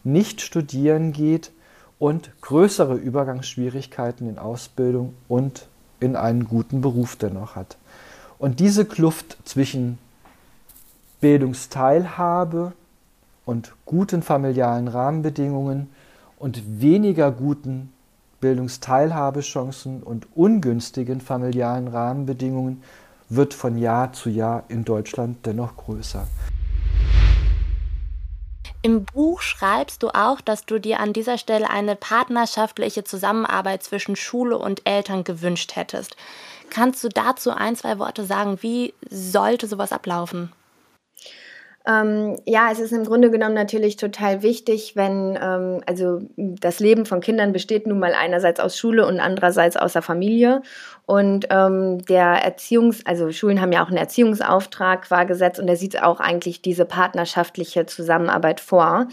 nicht 0.03 0.41
studieren 0.41 1.13
geht 1.13 1.51
und 1.99 2.31
größere 2.41 2.95
Übergangsschwierigkeiten 2.95 4.27
in 4.27 4.39
Ausbildung 4.39 5.13
und 5.27 5.67
in 5.99 6.15
einen 6.15 6.47
guten 6.47 6.81
Beruf 6.81 7.15
dennoch 7.15 7.55
hat. 7.55 7.77
Und 8.39 8.59
diese 8.59 8.85
Kluft 8.85 9.37
zwischen 9.45 9.97
Bildungsteilhabe 11.21 12.73
und 13.47 13.73
guten 13.85 14.21
familialen 14.21 14.89
Rahmenbedingungen 14.89 15.89
und 16.37 16.81
weniger 16.81 17.31
guten 17.31 17.93
Bildungsteilhabechancen 18.41 20.03
und 20.03 20.27
ungünstigen 20.35 21.21
familialen 21.21 21.87
Rahmenbedingungen 21.87 22.83
wird 23.29 23.53
von 23.53 23.77
Jahr 23.77 24.11
zu 24.13 24.29
Jahr 24.29 24.65
in 24.67 24.83
Deutschland 24.83 25.45
dennoch 25.45 25.77
größer. 25.77 26.27
Im 28.81 29.05
Buch 29.05 29.41
schreibst 29.41 30.03
du 30.03 30.09
auch, 30.09 30.41
dass 30.41 30.65
du 30.65 30.79
dir 30.79 30.99
an 30.99 31.13
dieser 31.13 31.37
Stelle 31.37 31.69
eine 31.69 31.95
partnerschaftliche 31.95 33.05
Zusammenarbeit 33.05 33.81
zwischen 33.81 34.15
Schule 34.15 34.57
und 34.57 34.85
Eltern 34.85 35.23
gewünscht 35.23 35.75
hättest. 35.75 36.15
Kannst 36.69 37.03
du 37.03 37.09
dazu 37.09 37.51
ein, 37.51 37.75
zwei 37.77 37.97
Worte 37.97 38.25
sagen? 38.25 38.59
Wie 38.61 38.93
sollte 39.09 39.67
sowas 39.67 39.93
ablaufen? 39.93 40.51
Ähm, 41.87 42.35
ja, 42.45 42.69
es 42.69 42.79
ist 42.79 42.91
im 42.91 43.05
Grunde 43.05 43.31
genommen 43.31 43.53
natürlich 43.53 43.95
total 43.95 44.43
wichtig, 44.43 44.97
wenn, 44.97 45.39
ähm, 45.41 45.81
also 45.85 46.19
das 46.35 46.81
Leben 46.81 47.05
von 47.05 47.21
Kindern 47.21 47.53
besteht 47.53 47.87
nun 47.87 47.99
mal 47.99 48.13
einerseits 48.13 48.59
aus 48.59 48.77
Schule 48.77 49.07
und 49.07 49.21
andererseits 49.21 49.77
aus 49.77 49.93
der 49.93 50.01
Familie. 50.01 50.61
Und 51.07 51.47
ähm, 51.51 52.03
der 52.05 52.43
Erziehungs-, 52.45 53.01
also 53.05 53.31
Schulen 53.31 53.61
haben 53.61 53.71
ja 53.71 53.81
auch 53.81 53.87
einen 53.87 53.95
Erziehungsauftrag 53.95 55.03
qua 55.03 55.23
Gesetz 55.23 55.57
und 55.57 55.67
der 55.67 55.77
sieht 55.77 56.03
auch 56.03 56.19
eigentlich 56.19 56.61
diese 56.61 56.83
partnerschaftliche 56.83 57.85
Zusammenarbeit 57.85 58.59
vor. 58.59 59.07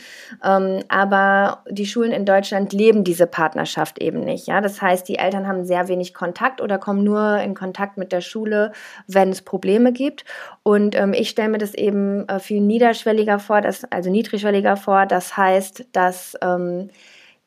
Ähm, 0.44 0.82
aber 0.88 1.62
die 1.70 1.86
Schulen 1.86 2.10
in 2.10 2.26
Deutschland 2.26 2.72
leben 2.72 3.04
diese 3.04 3.28
Partnerschaft 3.28 4.00
eben 4.00 4.24
nicht. 4.24 4.48
Ja? 4.48 4.60
Das 4.60 4.82
heißt, 4.82 5.08
die 5.08 5.18
Eltern 5.18 5.46
haben 5.46 5.64
sehr 5.64 5.86
wenig 5.86 6.14
Kontakt 6.14 6.60
oder 6.60 6.78
kommen 6.78 7.04
nur 7.04 7.38
in 7.38 7.54
Kontakt 7.54 7.96
mit 7.96 8.10
der 8.10 8.22
Schule, 8.22 8.72
wenn 9.06 9.30
es 9.30 9.42
Probleme 9.42 9.92
gibt. 9.92 10.24
Und 10.64 10.96
ähm, 10.96 11.12
ich 11.12 11.28
stelle 11.30 11.50
mir 11.50 11.58
das 11.58 11.74
eben 11.74 12.28
äh, 12.28 12.40
viel 12.40 12.60
niederschwelliger 12.60 13.38
vor, 13.38 13.60
das, 13.60 13.84
also 13.92 14.10
niedrigschwelliger 14.10 14.76
vor. 14.76 15.06
Das 15.06 15.36
heißt, 15.36 15.86
dass 15.92 16.36
ähm, 16.42 16.90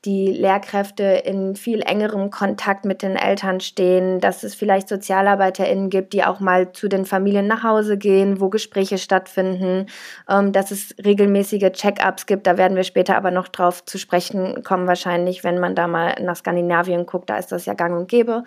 die 0.07 0.27
Lehrkräfte 0.27 1.03
in 1.03 1.57
viel 1.57 1.81
engerem 1.81 2.29
Kontakt 2.31 2.85
mit 2.85 3.01
den 3.01 3.17
Eltern 3.17 3.59
stehen, 3.59 4.21
dass 4.21 4.43
es 4.43 4.55
vielleicht 4.55 4.87
SozialarbeiterInnen 4.87 5.89
gibt, 5.89 6.13
die 6.13 6.23
auch 6.23 6.39
mal 6.39 6.71
zu 6.71 6.87
den 6.87 7.05
Familien 7.05 7.45
nach 7.45 7.63
Hause 7.63 7.97
gehen, 7.97 8.39
wo 8.39 8.47
Gespräche 8.47 8.99
stattfinden, 8.99 9.87
ähm, 10.29 10.53
dass 10.53 10.71
es 10.71 10.95
regelmäßige 11.03 11.73
Check-ups 11.73 12.25
gibt. 12.25 12.47
Da 12.47 12.57
werden 12.57 12.77
wir 12.77 12.85
später 12.85 13.17
aber 13.17 13.31
noch 13.31 13.49
drauf 13.49 13.83
zu 13.83 13.97
sprechen 13.97 14.63
kommen, 14.63 14.87
wahrscheinlich, 14.87 15.43
wenn 15.43 15.59
man 15.59 15.75
da 15.75 15.87
mal 15.87 16.15
nach 16.21 16.37
Skandinavien 16.37 17.05
guckt, 17.05 17.29
da 17.29 17.35
ist 17.35 17.51
das 17.51 17.65
ja 17.65 17.73
gang 17.73 17.93
und 17.97 18.07
gäbe 18.07 18.45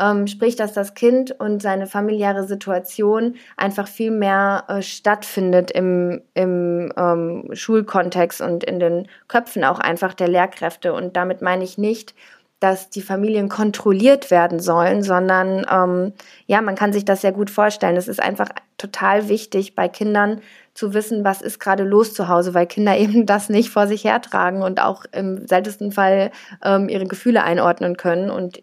ähm, 0.00 0.26
sprich, 0.26 0.56
dass 0.56 0.72
das 0.72 0.94
Kind 0.94 1.38
und 1.38 1.60
seine 1.60 1.86
familiäre 1.86 2.44
Situation 2.44 3.36
einfach 3.56 3.86
viel 3.86 4.10
mehr 4.10 4.64
äh, 4.68 4.82
stattfindet 4.82 5.70
im, 5.70 6.22
im 6.34 6.92
ähm, 6.96 7.50
Schulkontext 7.52 8.40
und 8.40 8.64
in 8.64 8.80
den 8.80 9.08
Köpfen 9.28 9.64
auch 9.64 9.78
einfach 9.78 10.14
der 10.14 10.28
Lehrkräfte. 10.28 10.94
Und 10.94 11.16
damit 11.16 11.42
meine 11.42 11.64
ich 11.64 11.76
nicht, 11.76 12.14
dass 12.60 12.90
die 12.90 13.00
Familien 13.00 13.48
kontrolliert 13.48 14.30
werden 14.30 14.60
sollen, 14.60 15.02
sondern 15.02 15.66
ähm, 15.70 16.12
ja, 16.46 16.60
man 16.60 16.74
kann 16.74 16.92
sich 16.92 17.06
das 17.06 17.22
sehr 17.22 17.32
gut 17.32 17.50
vorstellen. 17.50 17.96
Es 17.96 18.06
ist 18.06 18.20
einfach 18.20 18.48
total 18.76 19.28
wichtig 19.28 19.74
bei 19.74 19.88
Kindern 19.88 20.40
zu 20.74 20.92
wissen, 20.94 21.24
was 21.24 21.40
ist 21.40 21.58
gerade 21.58 21.84
los 21.84 22.12
zu 22.12 22.28
Hause, 22.28 22.52
weil 22.52 22.66
Kinder 22.66 22.96
eben 22.98 23.24
das 23.24 23.48
nicht 23.48 23.70
vor 23.70 23.86
sich 23.86 24.04
hertragen 24.04 24.62
und 24.62 24.80
auch 24.80 25.04
im 25.12 25.46
seltensten 25.46 25.90
Fall 25.90 26.30
ähm, 26.62 26.88
ihre 26.88 27.06
Gefühle 27.06 27.42
einordnen 27.44 27.96
können. 27.96 28.30
Und 28.30 28.62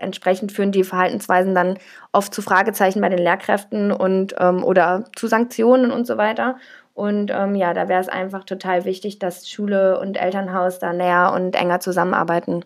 entsprechend 0.00 0.52
führen 0.52 0.72
die 0.72 0.84
Verhaltensweisen 0.84 1.54
dann 1.54 1.78
oft 2.12 2.34
zu 2.34 2.42
Fragezeichen 2.42 3.00
bei 3.00 3.08
den 3.08 3.18
Lehrkräften 3.18 3.92
und 3.92 4.34
ähm, 4.38 4.64
oder 4.64 5.04
zu 5.16 5.26
Sanktionen 5.26 5.90
und 5.90 6.06
so 6.06 6.16
weiter. 6.16 6.56
Und 6.94 7.30
ähm, 7.30 7.54
ja, 7.54 7.74
da 7.74 7.88
wäre 7.88 8.00
es 8.00 8.08
einfach 8.08 8.44
total 8.44 8.84
wichtig, 8.84 9.18
dass 9.18 9.48
Schule 9.48 10.00
und 10.00 10.20
Elternhaus 10.20 10.80
da 10.80 10.92
näher 10.92 11.32
und 11.32 11.54
enger 11.54 11.80
zusammenarbeiten. 11.80 12.64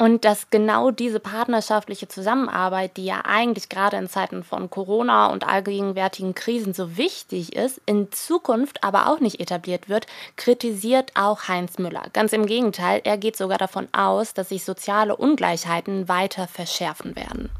Und 0.00 0.24
dass 0.24 0.48
genau 0.48 0.90
diese 0.90 1.20
partnerschaftliche 1.20 2.08
Zusammenarbeit, 2.08 2.96
die 2.96 3.04
ja 3.04 3.20
eigentlich 3.26 3.68
gerade 3.68 3.98
in 3.98 4.08
Zeiten 4.08 4.44
von 4.44 4.70
Corona 4.70 5.26
und 5.26 5.46
allgegenwärtigen 5.46 6.34
Krisen 6.34 6.72
so 6.72 6.96
wichtig 6.96 7.54
ist, 7.54 7.82
in 7.84 8.10
Zukunft 8.10 8.82
aber 8.82 9.08
auch 9.08 9.20
nicht 9.20 9.40
etabliert 9.40 9.90
wird, 9.90 10.06
kritisiert 10.36 11.12
auch 11.16 11.48
Heinz 11.48 11.76
Müller. 11.76 12.04
Ganz 12.14 12.32
im 12.32 12.46
Gegenteil, 12.46 13.02
er 13.04 13.18
geht 13.18 13.36
sogar 13.36 13.58
davon 13.58 13.88
aus, 13.92 14.32
dass 14.32 14.48
sich 14.48 14.64
soziale 14.64 15.14
Ungleichheiten 15.14 16.08
weiter 16.08 16.48
verschärfen 16.48 17.14
werden. 17.14 17.50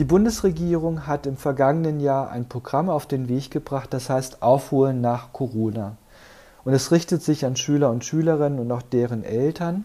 Die 0.00 0.04
Bundesregierung 0.04 1.06
hat 1.06 1.26
im 1.26 1.36
vergangenen 1.36 2.00
Jahr 2.00 2.28
ein 2.32 2.48
Programm 2.48 2.90
auf 2.90 3.06
den 3.06 3.28
Weg 3.28 3.52
gebracht, 3.52 3.94
das 3.94 4.10
heißt 4.10 4.42
Aufholen 4.42 5.00
nach 5.00 5.32
Corona. 5.32 5.96
Und 6.64 6.72
es 6.72 6.90
richtet 6.90 7.22
sich 7.22 7.44
an 7.44 7.54
Schüler 7.54 7.90
und 7.90 8.04
Schülerinnen 8.04 8.58
und 8.58 8.72
auch 8.72 8.82
deren 8.82 9.22
Eltern. 9.22 9.84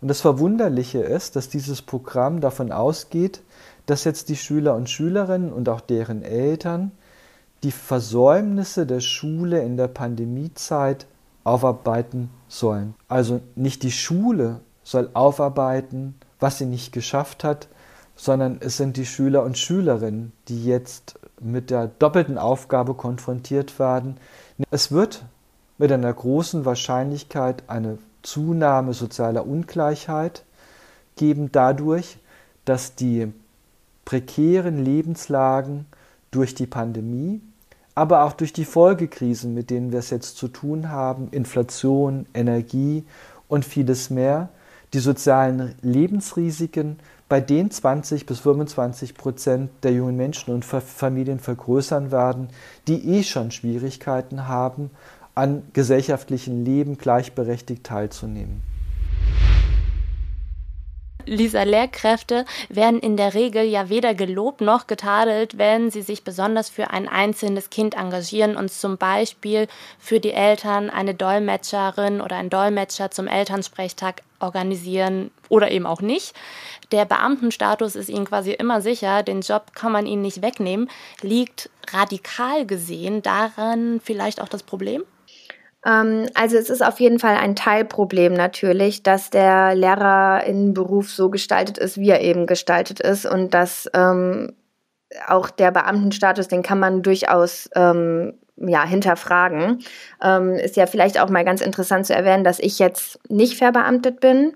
Und 0.00 0.08
das 0.08 0.20
Verwunderliche 0.20 1.00
ist, 1.00 1.36
dass 1.36 1.48
dieses 1.48 1.82
Programm 1.82 2.40
davon 2.40 2.72
ausgeht, 2.72 3.42
dass 3.86 4.04
jetzt 4.04 4.28
die 4.28 4.36
Schüler 4.36 4.74
und 4.74 4.90
Schülerinnen 4.90 5.52
und 5.52 5.68
auch 5.68 5.80
deren 5.80 6.22
Eltern 6.22 6.92
die 7.62 7.72
Versäumnisse 7.72 8.86
der 8.86 9.00
Schule 9.00 9.62
in 9.62 9.76
der 9.76 9.88
Pandemiezeit 9.88 11.06
aufarbeiten 11.42 12.30
sollen. 12.46 12.94
Also 13.08 13.40
nicht 13.56 13.82
die 13.82 13.90
Schule 13.90 14.60
soll 14.84 15.10
aufarbeiten, 15.14 16.14
was 16.38 16.58
sie 16.58 16.66
nicht 16.66 16.92
geschafft 16.92 17.42
hat, 17.42 17.68
sondern 18.14 18.58
es 18.60 18.76
sind 18.76 18.96
die 18.96 19.06
Schüler 19.06 19.42
und 19.42 19.58
Schülerinnen, 19.58 20.32
die 20.48 20.64
jetzt 20.64 21.18
mit 21.40 21.70
der 21.70 21.86
doppelten 21.86 22.38
Aufgabe 22.38 22.94
konfrontiert 22.94 23.78
werden. 23.78 24.16
Es 24.70 24.92
wird 24.92 25.24
mit 25.78 25.92
einer 25.92 26.12
großen 26.12 26.64
Wahrscheinlichkeit 26.64 27.62
eine 27.68 27.98
Zunahme 28.22 28.92
sozialer 28.92 29.46
Ungleichheit 29.46 30.44
geben 31.16 31.50
dadurch, 31.52 32.18
dass 32.64 32.94
die 32.94 33.32
prekären 34.04 34.84
Lebenslagen 34.84 35.86
durch 36.30 36.54
die 36.54 36.66
Pandemie, 36.66 37.40
aber 37.94 38.24
auch 38.24 38.32
durch 38.32 38.52
die 38.52 38.64
Folgekrisen, 38.64 39.54
mit 39.54 39.70
denen 39.70 39.92
wir 39.92 39.98
es 39.98 40.10
jetzt 40.10 40.36
zu 40.36 40.48
tun 40.48 40.88
haben, 40.88 41.28
Inflation, 41.30 42.26
Energie 42.32 43.04
und 43.48 43.64
vieles 43.64 44.10
mehr, 44.10 44.50
die 44.94 45.00
sozialen 45.00 45.74
Lebensrisiken 45.82 46.98
bei 47.28 47.40
den 47.40 47.70
20 47.70 48.24
bis 48.24 48.40
25 48.40 49.14
Prozent 49.14 49.70
der 49.82 49.92
jungen 49.92 50.16
Menschen 50.16 50.54
und 50.54 50.64
Familien 50.64 51.40
vergrößern 51.40 52.10
werden, 52.10 52.48
die 52.86 53.16
eh 53.16 53.22
schon 53.22 53.50
Schwierigkeiten 53.50 54.48
haben, 54.48 54.90
an 55.38 55.62
gesellschaftlichen 55.72 56.64
Leben 56.64 56.98
gleichberechtigt 56.98 57.84
teilzunehmen. 57.84 58.62
Lisa, 61.26 61.62
Lehrkräfte 61.62 62.46
werden 62.70 63.00
in 63.00 63.16
der 63.16 63.34
Regel 63.34 63.64
ja 63.64 63.90
weder 63.90 64.14
gelobt 64.14 64.62
noch 64.62 64.86
getadelt, 64.86 65.58
wenn 65.58 65.90
sie 65.90 66.00
sich 66.00 66.24
besonders 66.24 66.70
für 66.70 66.90
ein 66.90 67.06
einzelnes 67.06 67.68
Kind 67.70 67.94
engagieren 67.94 68.56
und 68.56 68.72
zum 68.72 68.96
Beispiel 68.96 69.68
für 69.98 70.20
die 70.20 70.32
Eltern 70.32 70.88
eine 70.88 71.14
Dolmetscherin 71.14 72.20
oder 72.22 72.36
ein 72.36 72.50
Dolmetscher 72.50 73.10
zum 73.10 73.26
Elternsprechtag 73.28 74.22
organisieren 74.40 75.30
oder 75.50 75.70
eben 75.70 75.86
auch 75.86 76.00
nicht. 76.00 76.34
Der 76.92 77.04
Beamtenstatus 77.04 77.94
ist 77.94 78.08
ihnen 78.08 78.24
quasi 78.24 78.52
immer 78.52 78.80
sicher, 78.80 79.22
den 79.22 79.42
Job 79.42 79.74
kann 79.74 79.92
man 79.92 80.06
ihnen 80.06 80.22
nicht 80.22 80.40
wegnehmen. 80.40 80.88
Liegt 81.20 81.68
radikal 81.92 82.64
gesehen 82.64 83.22
daran 83.22 84.00
vielleicht 84.02 84.40
auch 84.40 84.48
das 84.48 84.62
Problem? 84.62 85.04
Ähm, 85.84 86.26
also 86.34 86.56
es 86.56 86.70
ist 86.70 86.82
auf 86.82 87.00
jeden 87.00 87.18
Fall 87.18 87.36
ein 87.36 87.56
Teilproblem 87.56 88.34
natürlich, 88.34 89.02
dass 89.02 89.30
der 89.30 89.74
Lehrerinnenberuf 89.74 91.10
so 91.10 91.30
gestaltet 91.30 91.78
ist, 91.78 91.98
wie 91.98 92.10
er 92.10 92.20
eben 92.20 92.46
gestaltet 92.46 93.00
ist 93.00 93.26
und 93.26 93.54
dass 93.54 93.88
ähm, 93.94 94.52
auch 95.26 95.50
der 95.50 95.70
Beamtenstatus, 95.70 96.48
den 96.48 96.62
kann 96.62 96.78
man 96.78 97.02
durchaus 97.02 97.70
ähm, 97.74 98.34
ja, 98.56 98.84
hinterfragen. 98.84 99.78
Ähm, 100.22 100.54
ist 100.54 100.76
ja 100.76 100.86
vielleicht 100.86 101.20
auch 101.20 101.30
mal 101.30 101.44
ganz 101.44 101.60
interessant 101.60 102.06
zu 102.06 102.14
erwähnen, 102.14 102.44
dass 102.44 102.58
ich 102.58 102.78
jetzt 102.78 103.20
nicht 103.30 103.56
verbeamtet 103.56 104.20
bin. 104.20 104.54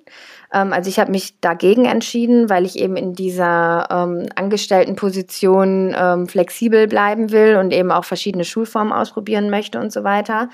Ähm, 0.52 0.72
also 0.72 0.90
ich 0.90 0.98
habe 0.98 1.12
mich 1.12 1.40
dagegen 1.40 1.84
entschieden, 1.84 2.50
weil 2.50 2.64
ich 2.66 2.78
eben 2.78 2.96
in 2.96 3.14
dieser 3.14 3.86
ähm, 3.90 4.26
Angestelltenposition 4.34 5.94
flexibel 6.26 6.88
bleiben 6.88 7.30
will 7.30 7.56
und 7.56 7.72
eben 7.72 7.92
auch 7.92 8.04
verschiedene 8.04 8.44
Schulformen 8.44 8.92
ausprobieren 8.92 9.50
möchte 9.50 9.78
und 9.78 9.92
so 9.92 10.02
weiter. 10.02 10.48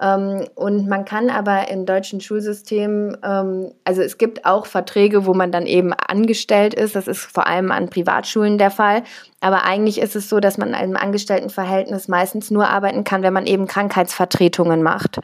Ähm, 0.00 0.46
und 0.54 0.88
man 0.88 1.04
kann 1.04 1.30
aber 1.30 1.68
im 1.68 1.86
deutschen 1.86 2.20
Schulsystem, 2.20 3.16
ähm, 3.22 3.72
also 3.84 4.02
es 4.02 4.18
gibt 4.18 4.44
auch 4.44 4.66
Verträge, 4.66 5.26
wo 5.26 5.34
man 5.34 5.52
dann 5.52 5.66
eben 5.66 5.92
angestellt 5.92 6.74
ist. 6.74 6.96
Das 6.96 7.06
ist 7.06 7.20
vor 7.20 7.46
allem 7.46 7.70
an 7.70 7.88
Privatschulen 7.88 8.58
der 8.58 8.70
Fall. 8.70 9.02
Aber 9.40 9.64
eigentlich 9.64 10.00
ist 10.00 10.16
es 10.16 10.28
so, 10.28 10.40
dass 10.40 10.56
man 10.56 10.72
im 10.72 10.96
Angestelltenverhältnis 10.96 12.08
meistens 12.08 12.50
nur 12.50 12.68
arbeiten 12.68 13.04
kann, 13.04 13.22
wenn 13.22 13.32
man 13.32 13.46
eben 13.46 13.66
Krankheitsvertretungen 13.66 14.82
macht. 14.82 15.20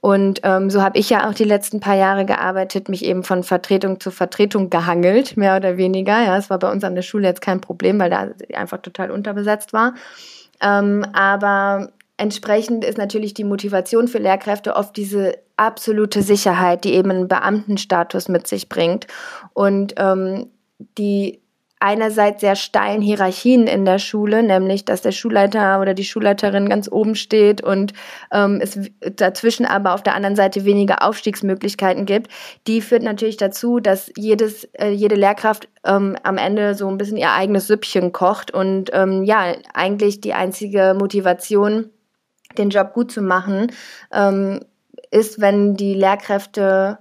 Und 0.00 0.40
ähm, 0.44 0.70
so 0.70 0.82
habe 0.82 0.98
ich 0.98 1.10
ja 1.10 1.28
auch 1.28 1.34
die 1.34 1.44
letzten 1.44 1.80
paar 1.80 1.96
Jahre 1.96 2.24
gearbeitet, 2.24 2.88
mich 2.88 3.04
eben 3.04 3.24
von 3.24 3.42
Vertretung 3.42 3.98
zu 3.98 4.12
Vertretung 4.12 4.70
gehangelt, 4.70 5.36
mehr 5.36 5.56
oder 5.56 5.76
weniger. 5.76 6.22
Ja, 6.22 6.36
es 6.36 6.48
war 6.48 6.60
bei 6.60 6.70
uns 6.70 6.84
an 6.84 6.94
der 6.94 7.02
Schule 7.02 7.26
jetzt 7.26 7.40
kein 7.40 7.60
Problem, 7.60 7.98
weil 7.98 8.10
da 8.10 8.28
einfach 8.54 8.78
total 8.78 9.10
unterbesetzt 9.10 9.72
war. 9.72 9.94
Ähm, 10.62 11.04
aber 11.12 11.90
Entsprechend 12.16 12.84
ist 12.84 12.98
natürlich 12.98 13.34
die 13.34 13.44
Motivation 13.44 14.08
für 14.08 14.18
Lehrkräfte 14.18 14.74
oft 14.74 14.96
diese 14.96 15.38
absolute 15.56 16.22
Sicherheit, 16.22 16.84
die 16.84 16.94
eben 16.94 17.10
einen 17.10 17.28
Beamtenstatus 17.28 18.28
mit 18.28 18.46
sich 18.46 18.68
bringt. 18.68 19.06
Und 19.52 19.94
ähm, 19.98 20.50
die 20.98 21.40
einerseits 21.78 22.40
sehr 22.40 22.56
steilen 22.56 23.02
Hierarchien 23.02 23.66
in 23.66 23.84
der 23.84 23.98
Schule, 23.98 24.42
nämlich 24.42 24.86
dass 24.86 25.02
der 25.02 25.12
Schulleiter 25.12 25.80
oder 25.80 25.92
die 25.92 26.04
Schulleiterin 26.04 26.70
ganz 26.70 26.90
oben 26.90 27.14
steht 27.14 27.62
und 27.62 27.92
ähm, 28.32 28.60
es 28.62 28.78
dazwischen 29.14 29.66
aber 29.66 29.92
auf 29.92 30.02
der 30.02 30.14
anderen 30.14 30.36
Seite 30.36 30.64
weniger 30.64 31.02
Aufstiegsmöglichkeiten 31.02 32.06
gibt, 32.06 32.28
die 32.66 32.80
führt 32.80 33.02
natürlich 33.02 33.36
dazu, 33.36 33.78
dass 33.78 34.10
jedes, 34.16 34.64
äh, 34.72 34.88
jede 34.88 35.16
Lehrkraft 35.16 35.68
ähm, 35.84 36.16
am 36.22 36.38
Ende 36.38 36.74
so 36.74 36.88
ein 36.88 36.96
bisschen 36.96 37.18
ihr 37.18 37.32
eigenes 37.32 37.66
Süppchen 37.66 38.10
kocht 38.10 38.52
und 38.52 38.90
ähm, 38.94 39.22
ja, 39.24 39.54
eigentlich 39.74 40.22
die 40.22 40.32
einzige 40.32 40.96
Motivation 40.98 41.90
den 42.58 42.70
Job 42.70 42.92
gut 42.92 43.10
zu 43.12 43.22
machen, 43.22 43.72
ähm, 44.12 44.60
ist, 45.10 45.40
wenn 45.40 45.74
die 45.74 45.94
Lehrkräfte 45.94 46.98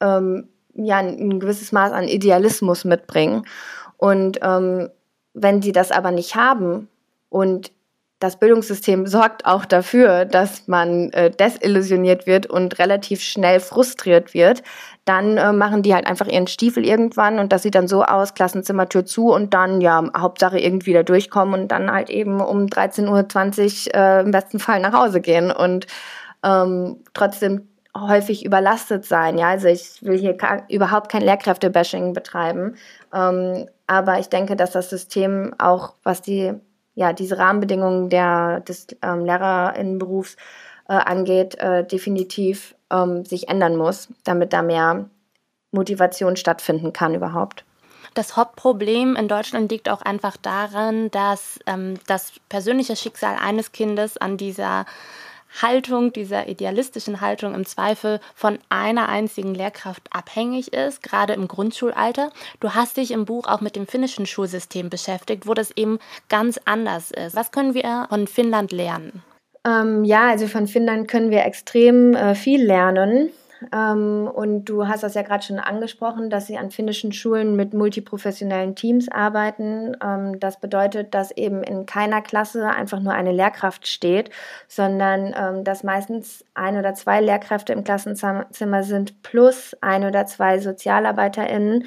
ähm, 0.00 0.48
ja 0.74 0.98
ein 0.98 1.40
gewisses 1.40 1.72
Maß 1.72 1.92
an 1.92 2.08
Idealismus 2.08 2.84
mitbringen. 2.84 3.44
Und 3.96 4.38
ähm, 4.42 4.90
wenn 5.34 5.62
sie 5.62 5.72
das 5.72 5.90
aber 5.90 6.10
nicht 6.10 6.34
haben 6.34 6.88
und 7.28 7.72
das 8.18 8.38
Bildungssystem 8.38 9.06
sorgt 9.06 9.44
auch 9.44 9.66
dafür, 9.66 10.24
dass 10.24 10.66
man 10.68 11.10
äh, 11.12 11.30
desillusioniert 11.30 12.26
wird 12.26 12.46
und 12.46 12.78
relativ 12.78 13.20
schnell 13.22 13.60
frustriert 13.60 14.32
wird, 14.32 14.62
dann 15.04 15.36
äh, 15.36 15.52
machen 15.52 15.82
die 15.82 15.94
halt 15.94 16.06
einfach 16.06 16.26
ihren 16.26 16.46
Stiefel 16.46 16.84
irgendwann 16.86 17.38
und 17.38 17.52
das 17.52 17.62
sieht 17.62 17.74
dann 17.74 17.88
so 17.88 18.04
aus, 18.04 18.32
Klassenzimmertür 18.32 19.04
zu 19.04 19.32
und 19.32 19.52
dann 19.52 19.82
ja, 19.82 20.02
Hauptsache 20.16 20.58
irgendwie 20.58 20.94
da 20.94 21.02
durchkommen 21.02 21.60
und 21.60 21.68
dann 21.68 21.90
halt 21.92 22.08
eben 22.08 22.40
um 22.40 22.66
13.20 22.66 23.88
Uhr 23.88 23.94
äh, 23.94 24.20
im 24.22 24.30
besten 24.30 24.60
Fall 24.60 24.80
nach 24.80 24.94
Hause 24.94 25.20
gehen 25.20 25.50
und 25.50 25.86
ähm, 26.42 27.04
trotzdem 27.12 27.68
häufig 27.94 28.44
überlastet 28.44 29.04
sein. 29.04 29.36
Ja, 29.38 29.48
also 29.48 29.68
ich 29.68 30.02
will 30.02 30.18
hier 30.18 30.36
überhaupt 30.70 31.10
kein 31.10 31.22
Lehrkräftebashing 31.22 32.14
betreiben, 32.14 32.76
ähm, 33.12 33.68
aber 33.86 34.18
ich 34.18 34.28
denke, 34.30 34.56
dass 34.56 34.72
das 34.72 34.88
System 34.88 35.54
auch, 35.58 35.94
was 36.02 36.22
die 36.22 36.54
ja, 36.96 37.12
diese 37.12 37.38
Rahmenbedingungen 37.38 38.08
der, 38.08 38.60
des 38.60 38.88
ähm, 39.02 39.24
Lehrerinnenberufs 39.24 40.36
äh, 40.88 40.94
angeht, 40.94 41.54
äh, 41.58 41.86
definitiv 41.86 42.74
ähm, 42.90 43.24
sich 43.24 43.48
ändern 43.48 43.76
muss, 43.76 44.08
damit 44.24 44.52
da 44.52 44.62
mehr 44.62 45.08
Motivation 45.70 46.36
stattfinden 46.36 46.92
kann 46.92 47.14
überhaupt. 47.14 47.64
Das 48.14 48.34
Hauptproblem 48.36 49.14
in 49.14 49.28
Deutschland 49.28 49.70
liegt 49.70 49.90
auch 49.90 50.00
einfach 50.00 50.38
daran, 50.38 51.10
dass 51.10 51.60
ähm, 51.66 51.98
das 52.06 52.32
persönliche 52.48 52.96
Schicksal 52.96 53.36
eines 53.38 53.72
Kindes 53.72 54.16
an 54.16 54.38
dieser 54.38 54.86
Haltung, 55.62 56.12
dieser 56.12 56.48
idealistischen 56.48 57.20
Haltung 57.20 57.54
im 57.54 57.66
Zweifel 57.66 58.20
von 58.34 58.58
einer 58.68 59.08
einzigen 59.08 59.54
Lehrkraft 59.54 60.02
abhängig 60.10 60.72
ist, 60.72 61.02
gerade 61.02 61.32
im 61.32 61.48
Grundschulalter. 61.48 62.30
Du 62.60 62.74
hast 62.74 62.96
dich 62.96 63.10
im 63.10 63.24
Buch 63.24 63.46
auch 63.46 63.60
mit 63.60 63.76
dem 63.76 63.86
finnischen 63.86 64.26
Schulsystem 64.26 64.90
beschäftigt, 64.90 65.46
wo 65.46 65.54
das 65.54 65.70
eben 65.72 65.98
ganz 66.28 66.60
anders 66.64 67.10
ist. 67.10 67.36
Was 67.36 67.50
können 67.50 67.74
wir 67.74 68.06
von 68.08 68.26
Finnland 68.26 68.72
lernen? 68.72 69.22
Ähm, 69.66 70.04
ja, 70.04 70.28
also 70.28 70.46
von 70.46 70.66
Finnland 70.66 71.08
können 71.08 71.30
wir 71.30 71.44
extrem 71.44 72.14
äh, 72.14 72.34
viel 72.34 72.64
lernen. 72.64 73.30
Ähm, 73.72 74.30
und 74.32 74.64
du 74.66 74.86
hast 74.86 75.02
das 75.02 75.14
ja 75.14 75.22
gerade 75.22 75.44
schon 75.44 75.58
angesprochen, 75.58 76.30
dass 76.30 76.46
sie 76.46 76.58
an 76.58 76.70
finnischen 76.70 77.12
Schulen 77.12 77.56
mit 77.56 77.74
multiprofessionellen 77.74 78.74
Teams 78.74 79.08
arbeiten. 79.08 79.96
Ähm, 80.02 80.38
das 80.40 80.60
bedeutet, 80.60 81.14
dass 81.14 81.30
eben 81.30 81.62
in 81.62 81.86
keiner 81.86 82.22
Klasse 82.22 82.68
einfach 82.68 83.00
nur 83.00 83.12
eine 83.12 83.32
Lehrkraft 83.32 83.86
steht, 83.86 84.30
sondern 84.68 85.34
ähm, 85.36 85.64
dass 85.64 85.84
meistens 85.84 86.44
ein 86.54 86.76
oder 86.76 86.94
zwei 86.94 87.20
Lehrkräfte 87.20 87.72
im 87.72 87.84
Klassenzimmer 87.84 88.82
sind 88.82 89.22
plus 89.22 89.76
ein 89.80 90.04
oder 90.04 90.26
zwei 90.26 90.58
SozialarbeiterInnen. 90.58 91.84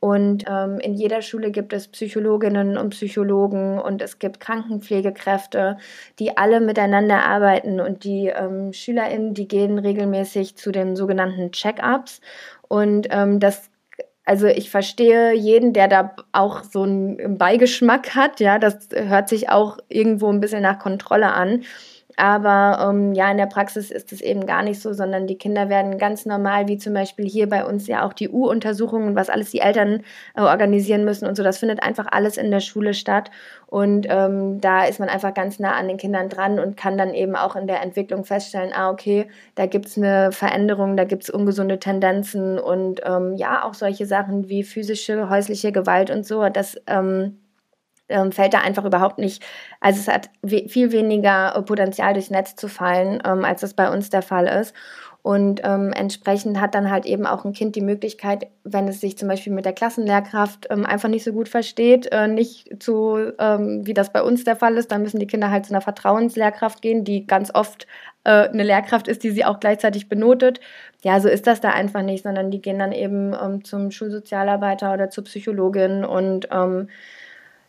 Und 0.00 0.44
ähm, 0.48 0.78
in 0.78 0.94
jeder 0.94 1.22
Schule 1.22 1.50
gibt 1.50 1.72
es 1.72 1.88
Psychologinnen 1.88 2.76
und 2.76 2.90
Psychologen 2.90 3.80
und 3.80 4.00
es 4.00 4.18
gibt 4.18 4.38
Krankenpflegekräfte, 4.38 5.76
die 6.18 6.36
alle 6.36 6.60
miteinander 6.60 7.24
arbeiten. 7.24 7.80
Und 7.80 8.04
die 8.04 8.28
ähm, 8.28 8.72
SchülerInnen, 8.72 9.34
die 9.34 9.48
gehen 9.48 9.78
regelmäßig 9.78 10.56
zu 10.56 10.70
den 10.70 10.94
sogenannten 10.94 11.50
Check-ups. 11.50 12.20
Und 12.68 13.08
ähm, 13.10 13.40
das 13.40 13.70
also 14.28 14.46
ich 14.46 14.68
verstehe 14.70 15.32
jeden, 15.32 15.72
der 15.72 15.88
da 15.88 16.14
auch 16.32 16.62
so 16.62 16.82
einen 16.82 17.38
Beigeschmack 17.38 18.14
hat. 18.14 18.40
Ja, 18.40 18.58
das 18.58 18.90
hört 18.92 19.30
sich 19.30 19.48
auch 19.48 19.78
irgendwo 19.88 20.30
ein 20.30 20.40
bisschen 20.40 20.60
nach 20.60 20.78
Kontrolle 20.78 21.32
an. 21.32 21.62
Aber 22.18 22.84
ähm, 22.90 23.12
ja, 23.12 23.30
in 23.30 23.36
der 23.36 23.46
Praxis 23.46 23.92
ist 23.92 24.10
es 24.12 24.20
eben 24.20 24.44
gar 24.44 24.64
nicht 24.64 24.82
so, 24.82 24.92
sondern 24.92 25.28
die 25.28 25.38
Kinder 25.38 25.68
werden 25.68 25.98
ganz 25.98 26.26
normal, 26.26 26.66
wie 26.66 26.76
zum 26.76 26.92
Beispiel 26.92 27.28
hier 27.28 27.48
bei 27.48 27.64
uns 27.64 27.86
ja 27.86 28.04
auch 28.04 28.12
die 28.12 28.28
U-Untersuchungen, 28.28 29.14
was 29.14 29.30
alles 29.30 29.52
die 29.52 29.60
Eltern 29.60 30.02
äh, 30.34 30.40
organisieren 30.40 31.04
müssen 31.04 31.28
und 31.28 31.36
so. 31.36 31.44
Das 31.44 31.58
findet 31.58 31.80
einfach 31.80 32.06
alles 32.10 32.36
in 32.36 32.50
der 32.50 32.58
Schule 32.58 32.92
statt. 32.92 33.30
Und 33.68 34.08
ähm, 34.10 34.60
da 34.60 34.84
ist 34.84 34.98
man 34.98 35.08
einfach 35.08 35.32
ganz 35.32 35.60
nah 35.60 35.76
an 35.76 35.86
den 35.86 35.96
Kindern 35.96 36.28
dran 36.28 36.58
und 36.58 36.76
kann 36.76 36.98
dann 36.98 37.14
eben 37.14 37.36
auch 37.36 37.54
in 37.54 37.68
der 37.68 37.82
Entwicklung 37.82 38.24
feststellen, 38.24 38.72
ah, 38.74 38.90
okay, 38.90 39.28
da 39.54 39.66
gibt's 39.66 39.96
eine 39.96 40.32
Veränderung, 40.32 40.96
da 40.96 41.04
gibt's 41.04 41.30
ungesunde 41.30 41.78
Tendenzen 41.78 42.58
und 42.58 43.00
ähm, 43.04 43.36
ja, 43.36 43.62
auch 43.62 43.74
solche 43.74 44.06
Sachen 44.06 44.48
wie 44.48 44.64
physische, 44.64 45.30
häusliche 45.30 45.70
Gewalt 45.70 46.10
und 46.10 46.26
so. 46.26 46.48
Das 46.48 46.76
ähm, 46.88 47.38
ähm, 48.08 48.32
fällt 48.32 48.54
da 48.54 48.60
einfach 48.60 48.84
überhaupt 48.84 49.18
nicht, 49.18 49.44
also 49.80 50.00
es 50.00 50.08
hat 50.08 50.30
we 50.42 50.68
viel 50.68 50.92
weniger 50.92 51.54
äh, 51.54 51.62
Potenzial 51.62 52.14
durchs 52.14 52.30
Netz 52.30 52.56
zu 52.56 52.68
fallen, 52.68 53.22
ähm, 53.24 53.44
als 53.44 53.60
das 53.60 53.74
bei 53.74 53.90
uns 53.90 54.10
der 54.10 54.22
Fall 54.22 54.46
ist. 54.46 54.74
Und 55.22 55.60
ähm, 55.64 55.92
entsprechend 55.92 56.60
hat 56.60 56.74
dann 56.74 56.90
halt 56.90 57.04
eben 57.04 57.26
auch 57.26 57.44
ein 57.44 57.52
Kind 57.52 57.76
die 57.76 57.82
Möglichkeit, 57.82 58.46
wenn 58.64 58.88
es 58.88 59.00
sich 59.00 59.18
zum 59.18 59.28
Beispiel 59.28 59.52
mit 59.52 59.64
der 59.64 59.72
Klassenlehrkraft 59.72 60.68
ähm, 60.70 60.86
einfach 60.86 61.08
nicht 61.08 61.24
so 61.24 61.32
gut 61.32 61.48
versteht, 61.48 62.06
äh, 62.12 62.28
nicht 62.28 62.82
zu, 62.82 63.32
ähm, 63.38 63.86
wie 63.86 63.94
das 63.94 64.12
bei 64.12 64.22
uns 64.22 64.44
der 64.44 64.56
Fall 64.56 64.76
ist, 64.76 64.92
dann 64.92 65.02
müssen 65.02 65.18
die 65.18 65.26
Kinder 65.26 65.50
halt 65.50 65.66
zu 65.66 65.72
einer 65.74 65.82
Vertrauenslehrkraft 65.82 66.80
gehen, 66.80 67.04
die 67.04 67.26
ganz 67.26 67.52
oft 67.52 67.86
äh, 68.24 68.48
eine 68.48 68.62
Lehrkraft 68.62 69.08
ist, 69.08 69.22
die 69.24 69.30
sie 69.30 69.44
auch 69.44 69.60
gleichzeitig 69.60 70.08
benotet. 70.08 70.60
Ja, 71.02 71.20
so 71.20 71.28
ist 71.28 71.46
das 71.46 71.60
da 71.60 71.70
einfach 71.70 72.02
nicht, 72.02 72.22
sondern 72.22 72.50
die 72.50 72.62
gehen 72.62 72.78
dann 72.78 72.92
eben 72.92 73.34
ähm, 73.34 73.64
zum 73.64 73.90
Schulsozialarbeiter 73.90 74.94
oder 74.94 75.10
zur 75.10 75.24
Psychologin 75.24 76.04
und 76.04 76.48
ähm, 76.52 76.88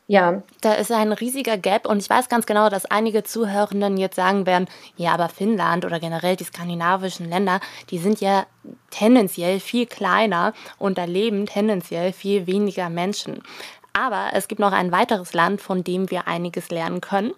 ja. 0.10 0.42
Da 0.62 0.74
ist 0.74 0.92
ein 0.92 1.12
riesiger 1.12 1.56
Gap 1.56 1.86
und 1.86 2.00
ich 2.00 2.10
weiß 2.10 2.30
ganz 2.30 2.48
genau, 2.48 2.70
dass 2.70 2.88
einige 2.88 3.24
Zuhörenden 3.24 3.96
jetzt 3.98 4.16
sagen 4.16 4.48
werden, 4.48 4.68
ja, 4.98 5.14
aber 5.14 5.30
Finnland 5.30 5.86
oder 5.86 6.00
generell 6.00 6.36
die 6.36 6.46
skandinavischen 6.46 7.30
Länder, 7.30 7.60
die 7.92 8.00
sind 8.00 8.20
ja 8.20 8.48
tendenziell 8.90 9.60
viel 9.60 9.86
kleiner 9.86 10.54
und 10.80 10.98
da 10.98 11.04
leben 11.04 11.46
tendenziell 11.46 12.12
viel 12.12 12.48
weniger 12.48 12.90
Menschen. 12.90 13.44
Aber 13.94 14.32
es 14.34 14.48
gibt 14.48 14.60
noch 14.60 14.72
ein 14.72 14.92
weiteres 14.92 15.36
Land, 15.36 15.62
von 15.62 15.84
dem 15.84 16.10
wir 16.10 16.28
einiges 16.28 16.72
lernen 16.72 17.02
können. 17.02 17.34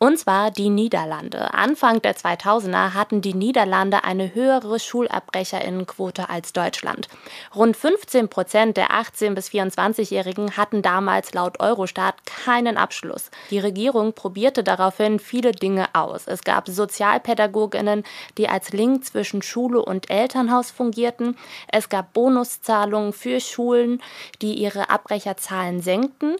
Und 0.00 0.16
zwar 0.16 0.52
die 0.52 0.70
Niederlande. 0.70 1.52
Anfang 1.54 2.00
der 2.00 2.14
2000er 2.14 2.94
hatten 2.94 3.20
die 3.20 3.34
Niederlande 3.34 4.04
eine 4.04 4.32
höhere 4.32 4.78
SchulabbrecherInnenquote 4.78 6.30
als 6.30 6.52
Deutschland. 6.52 7.08
Rund 7.52 7.76
15 7.76 8.28
Prozent 8.28 8.76
der 8.76 8.90
18- 8.90 9.34
bis 9.34 9.48
24-Jährigen 9.48 10.56
hatten 10.56 10.82
damals 10.82 11.34
laut 11.34 11.58
Eurostat 11.58 12.14
keinen 12.26 12.76
Abschluss. 12.76 13.32
Die 13.50 13.58
Regierung 13.58 14.12
probierte 14.12 14.62
daraufhin 14.62 15.18
viele 15.18 15.50
Dinge 15.50 15.88
aus. 15.94 16.28
Es 16.28 16.42
gab 16.42 16.68
Sozialpädagoginnen, 16.68 18.04
die 18.36 18.48
als 18.48 18.70
Link 18.70 19.04
zwischen 19.04 19.42
Schule 19.42 19.84
und 19.84 20.10
Elternhaus 20.10 20.70
fungierten. 20.70 21.36
Es 21.72 21.88
gab 21.88 22.12
Bonuszahlungen 22.12 23.12
für 23.12 23.40
Schulen, 23.40 24.00
die 24.42 24.54
ihre 24.54 24.90
Abbrecherzahlen 24.90 25.82
senkten. 25.82 26.36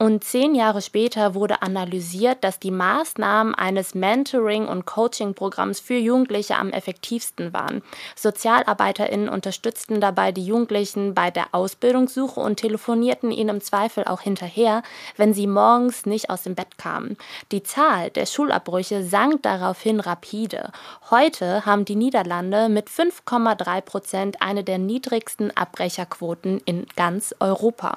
Und 0.00 0.22
zehn 0.22 0.54
Jahre 0.54 0.80
später 0.80 1.34
wurde 1.34 1.60
analysiert, 1.60 2.44
dass 2.44 2.60
die 2.60 2.70
Maßnahmen 2.70 3.56
eines 3.56 3.96
Mentoring- 3.96 4.68
und 4.68 4.86
Coaching-Programms 4.86 5.80
für 5.80 5.96
Jugendliche 5.96 6.54
am 6.54 6.70
effektivsten 6.70 7.52
waren. 7.52 7.82
SozialarbeiterInnen 8.14 9.28
unterstützten 9.28 10.00
dabei 10.00 10.30
die 10.30 10.46
Jugendlichen 10.46 11.14
bei 11.14 11.32
der 11.32 11.46
Ausbildungssuche 11.50 12.38
und 12.38 12.60
telefonierten 12.60 13.32
ihnen 13.32 13.56
im 13.56 13.60
Zweifel 13.60 14.04
auch 14.04 14.20
hinterher, 14.20 14.84
wenn 15.16 15.34
sie 15.34 15.48
morgens 15.48 16.06
nicht 16.06 16.30
aus 16.30 16.44
dem 16.44 16.54
Bett 16.54 16.78
kamen. 16.78 17.16
Die 17.50 17.64
Zahl 17.64 18.10
der 18.10 18.26
Schulabbrüche 18.26 19.02
sank 19.02 19.42
daraufhin 19.42 19.98
rapide. 19.98 20.70
Heute 21.10 21.66
haben 21.66 21.84
die 21.84 21.96
Niederlande 21.96 22.68
mit 22.68 22.88
5,3 22.88 23.80
Prozent 23.80 24.42
eine 24.42 24.62
der 24.62 24.78
niedrigsten 24.78 25.56
Abbrecherquoten 25.56 26.60
in 26.66 26.86
ganz 26.94 27.34
Europa. 27.40 27.96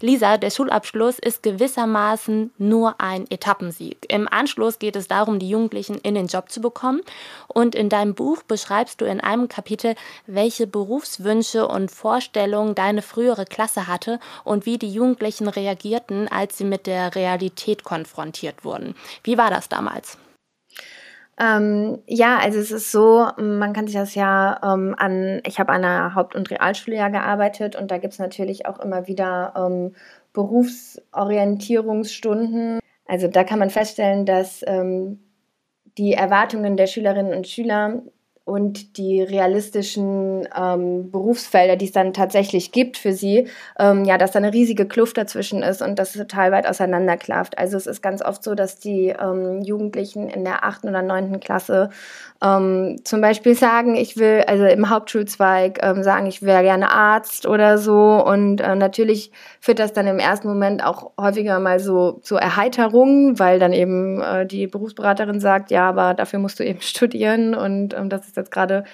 Lisa, 0.00 0.38
der 0.38 0.50
Schulabschluss 0.50 1.18
ist 1.18 1.33
ist 1.34 1.42
gewissermaßen 1.42 2.52
nur 2.58 3.00
ein 3.00 3.26
Etappensieg. 3.30 4.06
Im 4.08 4.28
Anschluss 4.30 4.78
geht 4.78 4.96
es 4.96 5.08
darum, 5.08 5.38
die 5.38 5.48
Jugendlichen 5.48 5.98
in 5.98 6.14
den 6.14 6.26
Job 6.26 6.50
zu 6.50 6.60
bekommen. 6.60 7.00
Und 7.48 7.74
in 7.74 7.88
deinem 7.88 8.14
Buch 8.14 8.42
beschreibst 8.42 9.00
du 9.00 9.04
in 9.04 9.20
einem 9.20 9.48
Kapitel, 9.48 9.94
welche 10.26 10.66
Berufswünsche 10.66 11.66
und 11.66 11.90
Vorstellungen 11.90 12.74
deine 12.74 13.02
frühere 13.02 13.44
Klasse 13.44 13.88
hatte 13.88 14.20
und 14.44 14.66
wie 14.66 14.78
die 14.78 14.92
Jugendlichen 14.92 15.48
reagierten, 15.48 16.28
als 16.28 16.58
sie 16.58 16.64
mit 16.64 16.86
der 16.86 17.14
Realität 17.14 17.84
konfrontiert 17.84 18.64
wurden. 18.64 18.94
Wie 19.24 19.36
war 19.36 19.50
das 19.50 19.68
damals? 19.68 20.18
Ähm, 21.36 21.98
ja, 22.06 22.38
also 22.38 22.60
es 22.60 22.70
ist 22.70 22.92
so, 22.92 23.26
man 23.38 23.72
kann 23.72 23.88
sich 23.88 23.96
das 23.96 24.14
ja 24.14 24.60
ähm, 24.62 24.94
an, 24.96 25.40
ich 25.44 25.58
habe 25.58 25.72
an 25.72 25.84
einer 25.84 26.14
Haupt- 26.14 26.36
und 26.36 26.48
Realschule 26.48 26.96
ja 26.96 27.08
gearbeitet 27.08 27.74
und 27.74 27.90
da 27.90 27.98
gibt 27.98 28.12
es 28.12 28.20
natürlich 28.20 28.66
auch 28.66 28.78
immer 28.78 29.08
wieder 29.08 29.52
ähm, 29.56 29.96
Berufsorientierungsstunden. 30.34 32.80
Also 33.06 33.28
da 33.28 33.44
kann 33.44 33.58
man 33.58 33.70
feststellen, 33.70 34.26
dass 34.26 34.62
ähm, 34.66 35.20
die 35.96 36.12
Erwartungen 36.12 36.76
der 36.76 36.86
Schülerinnen 36.86 37.32
und 37.32 37.48
Schüler 37.48 38.02
und 38.44 38.98
die 38.98 39.22
realistischen 39.22 40.46
ähm, 40.54 41.10
Berufsfelder, 41.10 41.76
die 41.76 41.86
es 41.86 41.92
dann 41.92 42.12
tatsächlich 42.12 42.72
gibt 42.72 42.98
für 42.98 43.14
sie, 43.14 43.48
ähm, 43.78 44.04
ja, 44.04 44.18
dass 44.18 44.32
da 44.32 44.38
eine 44.38 44.52
riesige 44.52 44.86
Kluft 44.86 45.16
dazwischen 45.16 45.62
ist 45.62 45.80
und 45.80 45.98
das 45.98 46.12
total 46.12 46.52
weit 46.52 46.66
auseinanderklafft. 46.66 47.56
Also 47.56 47.78
es 47.78 47.86
ist 47.86 48.02
ganz 48.02 48.22
oft 48.22 48.44
so, 48.44 48.54
dass 48.54 48.78
die 48.78 49.08
ähm, 49.08 49.62
Jugendlichen 49.62 50.28
in 50.28 50.44
der 50.44 50.62
achten 50.64 50.90
oder 50.90 51.00
neunten 51.00 51.40
Klasse 51.40 51.88
ähm, 52.42 52.96
zum 53.04 53.22
Beispiel 53.22 53.54
sagen, 53.54 53.94
ich 53.94 54.18
will, 54.18 54.44
also 54.46 54.66
im 54.66 54.90
Hauptschulzweig 54.90 55.78
ähm, 55.82 56.02
sagen, 56.02 56.26
ich 56.26 56.42
wäre 56.42 56.62
gerne 56.62 56.90
Arzt 56.90 57.46
oder 57.46 57.78
so 57.78 58.22
und 58.22 58.60
äh, 58.60 58.74
natürlich 58.74 59.32
führt 59.60 59.78
das 59.78 59.94
dann 59.94 60.06
im 60.06 60.18
ersten 60.18 60.48
Moment 60.48 60.84
auch 60.84 61.12
häufiger 61.18 61.58
mal 61.60 61.80
so 61.80 62.20
zur 62.22 62.40
Erheiterung, 62.40 63.38
weil 63.38 63.58
dann 63.58 63.72
eben 63.72 64.20
äh, 64.20 64.44
die 64.44 64.66
Berufsberaterin 64.66 65.40
sagt, 65.40 65.70
ja, 65.70 65.88
aber 65.88 66.12
dafür 66.12 66.38
musst 66.38 66.60
du 66.60 66.64
eben 66.64 66.80
studieren 66.82 67.54
und 67.54 67.94
ähm, 67.94 68.10
das 68.10 68.26
ist 68.26 68.33
ist 68.34 68.36
jetzt 68.36 68.50
gerade 68.50 68.84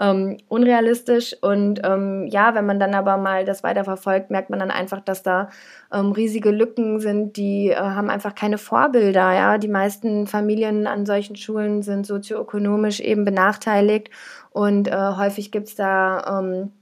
ähm, 0.00 0.36
unrealistisch. 0.48 1.36
Und 1.40 1.80
ähm, 1.84 2.26
ja, 2.28 2.54
wenn 2.54 2.66
man 2.66 2.78
dann 2.78 2.94
aber 2.94 3.16
mal 3.16 3.44
das 3.44 3.62
weiterverfolgt, 3.62 4.30
merkt 4.30 4.50
man 4.50 4.58
dann 4.58 4.70
einfach, 4.70 5.00
dass 5.00 5.22
da 5.22 5.48
ähm, 5.92 6.12
riesige 6.12 6.50
Lücken 6.50 7.00
sind, 7.00 7.36
die 7.36 7.70
äh, 7.70 7.76
haben 7.76 8.10
einfach 8.10 8.34
keine 8.34 8.58
Vorbilder. 8.58 9.32
Ja, 9.32 9.58
die 9.58 9.68
meisten 9.68 10.26
Familien 10.26 10.86
an 10.86 11.06
solchen 11.06 11.36
Schulen 11.36 11.82
sind 11.82 12.06
sozioökonomisch 12.06 13.00
eben 13.00 13.24
benachteiligt 13.24 14.10
und 14.50 14.88
äh, 14.88 14.96
häufig 15.16 15.50
gibt 15.50 15.68
es 15.68 15.74
da 15.74 16.40
ähm, 16.40 16.72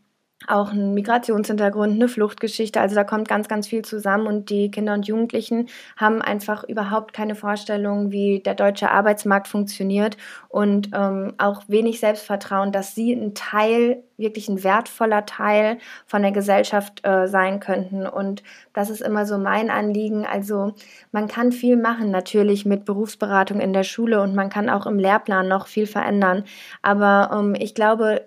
auch 0.46 0.70
ein 0.70 0.92
Migrationshintergrund, 0.92 1.94
eine 1.94 2.08
Fluchtgeschichte. 2.08 2.80
Also 2.80 2.94
da 2.94 3.04
kommt 3.04 3.26
ganz, 3.26 3.48
ganz 3.48 3.66
viel 3.66 3.82
zusammen 3.82 4.26
und 4.26 4.50
die 4.50 4.70
Kinder 4.70 4.92
und 4.92 5.08
Jugendlichen 5.08 5.68
haben 5.96 6.20
einfach 6.20 6.62
überhaupt 6.64 7.14
keine 7.14 7.34
Vorstellung, 7.34 8.12
wie 8.12 8.40
der 8.40 8.54
deutsche 8.54 8.90
Arbeitsmarkt 8.90 9.48
funktioniert 9.48 10.16
und 10.48 10.90
ähm, 10.94 11.32
auch 11.38 11.62
wenig 11.68 12.00
Selbstvertrauen, 12.00 12.70
dass 12.70 12.94
sie 12.94 13.12
ein 13.12 13.34
Teil, 13.34 14.04
wirklich 14.18 14.48
ein 14.48 14.62
wertvoller 14.62 15.24
Teil 15.24 15.78
von 16.06 16.22
der 16.22 16.32
Gesellschaft 16.32 17.04
äh, 17.06 17.26
sein 17.28 17.58
könnten. 17.58 18.06
Und 18.06 18.42
das 18.74 18.90
ist 18.90 19.00
immer 19.00 19.24
so 19.24 19.38
mein 19.38 19.70
Anliegen. 19.70 20.26
Also 20.26 20.74
man 21.12 21.28
kann 21.28 21.50
viel 21.50 21.76
machen, 21.76 22.10
natürlich 22.10 22.66
mit 22.66 22.84
Berufsberatung 22.84 23.58
in 23.60 23.72
der 23.72 23.84
Schule 23.84 24.20
und 24.20 24.34
man 24.34 24.50
kann 24.50 24.68
auch 24.68 24.86
im 24.86 24.98
Lehrplan 24.98 25.48
noch 25.48 25.66
viel 25.66 25.86
verändern. 25.86 26.44
Aber 26.82 27.30
ähm, 27.32 27.54
ich 27.58 27.74
glaube, 27.74 28.26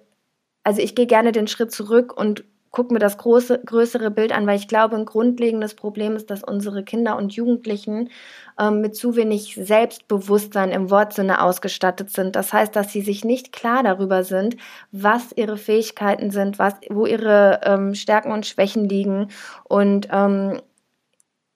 also 0.69 0.83
ich 0.83 0.93
gehe 0.93 1.07
gerne 1.07 1.31
den 1.31 1.47
Schritt 1.47 1.71
zurück 1.71 2.15
und 2.15 2.43
gucke 2.69 2.93
mir 2.93 2.99
das 2.99 3.17
große, 3.17 3.63
größere 3.65 4.11
Bild 4.11 4.31
an, 4.31 4.45
weil 4.45 4.59
ich 4.59 4.67
glaube, 4.67 4.95
ein 4.97 5.05
grundlegendes 5.05 5.73
Problem 5.73 6.15
ist, 6.15 6.29
dass 6.29 6.43
unsere 6.43 6.83
Kinder 6.83 7.17
und 7.17 7.33
Jugendlichen 7.33 8.11
ähm, 8.59 8.81
mit 8.81 8.95
zu 8.95 9.15
wenig 9.15 9.55
Selbstbewusstsein 9.59 10.69
im 10.69 10.91
Wortsinne 10.91 11.41
ausgestattet 11.41 12.11
sind. 12.11 12.35
Das 12.35 12.53
heißt, 12.53 12.75
dass 12.75 12.91
sie 12.93 13.01
sich 13.01 13.25
nicht 13.25 13.51
klar 13.51 13.81
darüber 13.81 14.23
sind, 14.23 14.57
was 14.91 15.31
ihre 15.35 15.57
Fähigkeiten 15.57 16.29
sind, 16.29 16.59
was, 16.59 16.75
wo 16.91 17.07
ihre 17.07 17.61
ähm, 17.63 17.95
Stärken 17.95 18.31
und 18.31 18.45
Schwächen 18.45 18.87
liegen. 18.87 19.29
Und 19.63 20.07
ähm, 20.11 20.61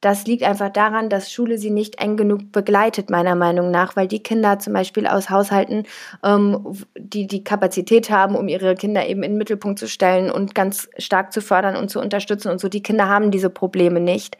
das 0.03 0.25
liegt 0.25 0.43
einfach 0.43 0.69
daran, 0.69 1.09
dass 1.09 1.31
Schule 1.31 1.57
sie 1.57 1.69
nicht 1.69 2.01
eng 2.01 2.17
genug 2.17 2.51
begleitet, 2.51 3.09
meiner 3.09 3.35
Meinung 3.35 3.71
nach, 3.71 3.95
weil 3.95 4.07
die 4.07 4.21
Kinder 4.21 4.59
zum 4.59 4.73
Beispiel 4.73 5.07
aus 5.07 5.29
Haushalten, 5.29 5.83
ähm, 6.23 6.75
die 6.97 7.25
die 7.25 7.43
Kapazität 7.43 8.09
haben, 8.09 8.35
um 8.35 8.49
ihre 8.49 8.75
Kinder 8.75 9.07
eben 9.07 9.23
in 9.23 9.31
den 9.31 9.37
Mittelpunkt 9.37 9.79
zu 9.79 9.87
stellen 9.87 10.29
und 10.29 10.53
ganz 10.53 10.89
stark 10.97 11.31
zu 11.31 11.41
fördern 11.41 11.77
und 11.77 11.89
zu 11.89 12.01
unterstützen 12.01 12.51
und 12.51 12.59
so, 12.59 12.67
die 12.67 12.83
Kinder 12.83 13.07
haben 13.07 13.31
diese 13.31 13.49
Probleme 13.49 14.01
nicht. 14.01 14.37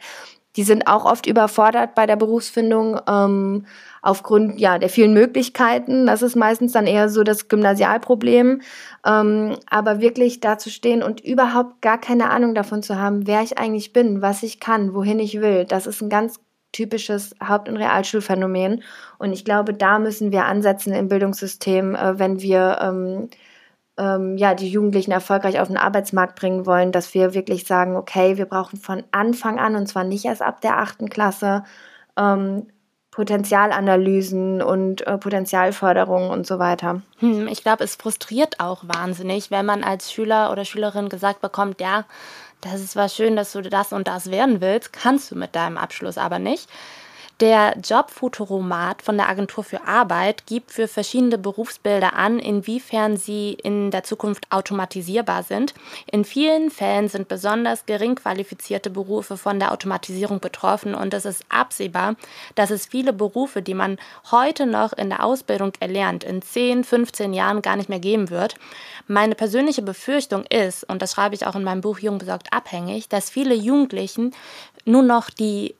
Die 0.56 0.64
sind 0.64 0.86
auch 0.86 1.06
oft 1.06 1.26
überfordert 1.26 1.94
bei 1.94 2.06
der 2.06 2.16
Berufsfindung 2.16 3.00
ähm, 3.08 3.64
aufgrund 4.04 4.60
ja 4.60 4.78
der 4.78 4.90
vielen 4.90 5.14
Möglichkeiten. 5.14 6.06
Das 6.06 6.20
ist 6.20 6.36
meistens 6.36 6.72
dann 6.72 6.86
eher 6.86 7.08
so 7.08 7.22
das 7.24 7.48
Gymnasialproblem. 7.48 8.60
Ähm, 9.06 9.56
aber 9.70 10.00
wirklich 10.00 10.40
da 10.40 10.58
zu 10.58 10.70
stehen 10.70 11.02
und 11.02 11.20
überhaupt 11.24 11.80
gar 11.80 11.98
keine 11.98 12.28
Ahnung 12.30 12.54
davon 12.54 12.82
zu 12.82 12.98
haben, 12.98 13.26
wer 13.26 13.42
ich 13.42 13.56
eigentlich 13.58 13.94
bin, 13.94 14.20
was 14.20 14.42
ich 14.42 14.60
kann, 14.60 14.94
wohin 14.94 15.18
ich 15.18 15.40
will, 15.40 15.64
das 15.64 15.86
ist 15.86 16.02
ein 16.02 16.10
ganz 16.10 16.38
typisches 16.72 17.34
Haupt- 17.42 17.68
und 17.68 17.76
Realschulphänomen. 17.78 18.82
Und 19.18 19.32
ich 19.32 19.44
glaube, 19.44 19.72
da 19.72 19.98
müssen 19.98 20.32
wir 20.32 20.44
ansetzen 20.44 20.92
im 20.92 21.08
Bildungssystem, 21.08 21.94
äh, 21.94 22.18
wenn 22.18 22.40
wir 22.42 22.78
ähm, 22.82 23.30
ähm, 23.96 24.36
ja, 24.36 24.54
die 24.54 24.68
Jugendlichen 24.68 25.12
erfolgreich 25.12 25.60
auf 25.60 25.68
den 25.68 25.76
Arbeitsmarkt 25.78 26.38
bringen 26.38 26.66
wollen, 26.66 26.92
dass 26.92 27.14
wir 27.14 27.32
wirklich 27.32 27.66
sagen, 27.66 27.96
okay, 27.96 28.36
wir 28.36 28.46
brauchen 28.46 28.78
von 28.78 29.04
Anfang 29.12 29.58
an, 29.58 29.76
und 29.76 29.86
zwar 29.86 30.04
nicht 30.04 30.24
erst 30.26 30.42
ab 30.42 30.60
der 30.60 30.78
achten 30.78 31.08
Klasse, 31.08 31.64
ähm, 32.18 32.66
Potenzialanalysen 33.14 34.60
und 34.60 35.06
äh, 35.06 35.18
Potenzialförderung 35.18 36.30
und 36.30 36.48
so 36.48 36.58
weiter. 36.58 37.00
Hm, 37.18 37.46
ich 37.46 37.62
glaube, 37.62 37.84
es 37.84 37.94
frustriert 37.94 38.58
auch 38.58 38.82
wahnsinnig, 38.82 39.52
wenn 39.52 39.64
man 39.64 39.84
als 39.84 40.12
Schüler 40.12 40.50
oder 40.50 40.64
Schülerin 40.64 41.08
gesagt 41.08 41.40
bekommt, 41.40 41.80
ja, 41.80 42.06
das 42.60 42.80
ist 42.80 42.90
zwar 42.90 43.08
schön, 43.08 43.36
dass 43.36 43.52
du 43.52 43.62
das 43.62 43.92
und 43.92 44.08
das 44.08 44.32
werden 44.32 44.60
willst, 44.60 44.92
kannst 44.92 45.30
du 45.30 45.36
mit 45.36 45.54
deinem 45.54 45.78
Abschluss 45.78 46.18
aber 46.18 46.40
nicht. 46.40 46.68
Der 47.40 47.76
Jobfutoromat 47.82 49.02
von 49.02 49.16
der 49.16 49.28
Agentur 49.28 49.64
für 49.64 49.84
Arbeit 49.88 50.46
gibt 50.46 50.70
für 50.70 50.86
verschiedene 50.86 51.36
Berufsbilder 51.36 52.14
an, 52.14 52.38
inwiefern 52.38 53.16
sie 53.16 53.54
in 53.54 53.90
der 53.90 54.04
Zukunft 54.04 54.46
automatisierbar 54.50 55.42
sind. 55.42 55.74
In 56.06 56.24
vielen 56.24 56.70
Fällen 56.70 57.08
sind 57.08 57.26
besonders 57.26 57.86
gering 57.86 58.14
qualifizierte 58.14 58.88
Berufe 58.88 59.36
von 59.36 59.58
der 59.58 59.72
Automatisierung 59.72 60.38
betroffen 60.38 60.94
und 60.94 61.12
es 61.12 61.24
ist 61.24 61.44
absehbar, 61.48 62.14
dass 62.54 62.70
es 62.70 62.86
viele 62.86 63.12
Berufe, 63.12 63.62
die 63.62 63.74
man 63.74 63.98
heute 64.30 64.64
noch 64.64 64.92
in 64.92 65.08
der 65.08 65.24
Ausbildung 65.24 65.72
erlernt, 65.80 66.22
in 66.22 66.40
10, 66.40 66.84
15 66.84 67.34
Jahren 67.34 67.62
gar 67.62 67.74
nicht 67.74 67.88
mehr 67.88 67.98
geben 67.98 68.30
wird. 68.30 68.54
Meine 69.08 69.34
persönliche 69.34 69.82
Befürchtung 69.82 70.44
ist, 70.46 70.84
und 70.84 71.02
das 71.02 71.14
schreibe 71.14 71.34
ich 71.34 71.46
auch 71.46 71.56
in 71.56 71.64
meinem 71.64 71.80
Buch 71.80 71.98
Jung 71.98 72.18
besorgt 72.18 72.52
abhängig, 72.52 73.08
dass 73.08 73.28
viele 73.28 73.54
Jugendlichen 73.54 74.32
nur 74.84 75.02
noch 75.02 75.30
die 75.30 75.74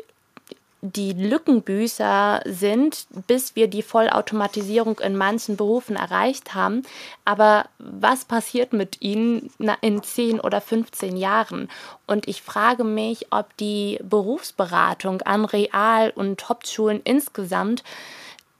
die 0.84 1.14
Lückenbüßer 1.14 2.42
sind, 2.44 3.06
bis 3.26 3.56
wir 3.56 3.68
die 3.68 3.82
Vollautomatisierung 3.82 4.98
in 4.98 5.16
manchen 5.16 5.56
Berufen 5.56 5.96
erreicht 5.96 6.54
haben. 6.54 6.82
Aber 7.24 7.64
was 7.78 8.26
passiert 8.26 8.74
mit 8.74 9.00
ihnen 9.00 9.50
in 9.80 10.02
10 10.02 10.40
oder 10.40 10.60
15 10.60 11.16
Jahren? 11.16 11.70
Und 12.06 12.28
ich 12.28 12.42
frage 12.42 12.84
mich, 12.84 13.28
ob 13.30 13.56
die 13.56 13.98
Berufsberatung 14.02 15.22
an 15.22 15.46
Real- 15.46 16.12
und 16.14 16.46
Hauptschulen 16.50 17.00
insgesamt 17.02 17.82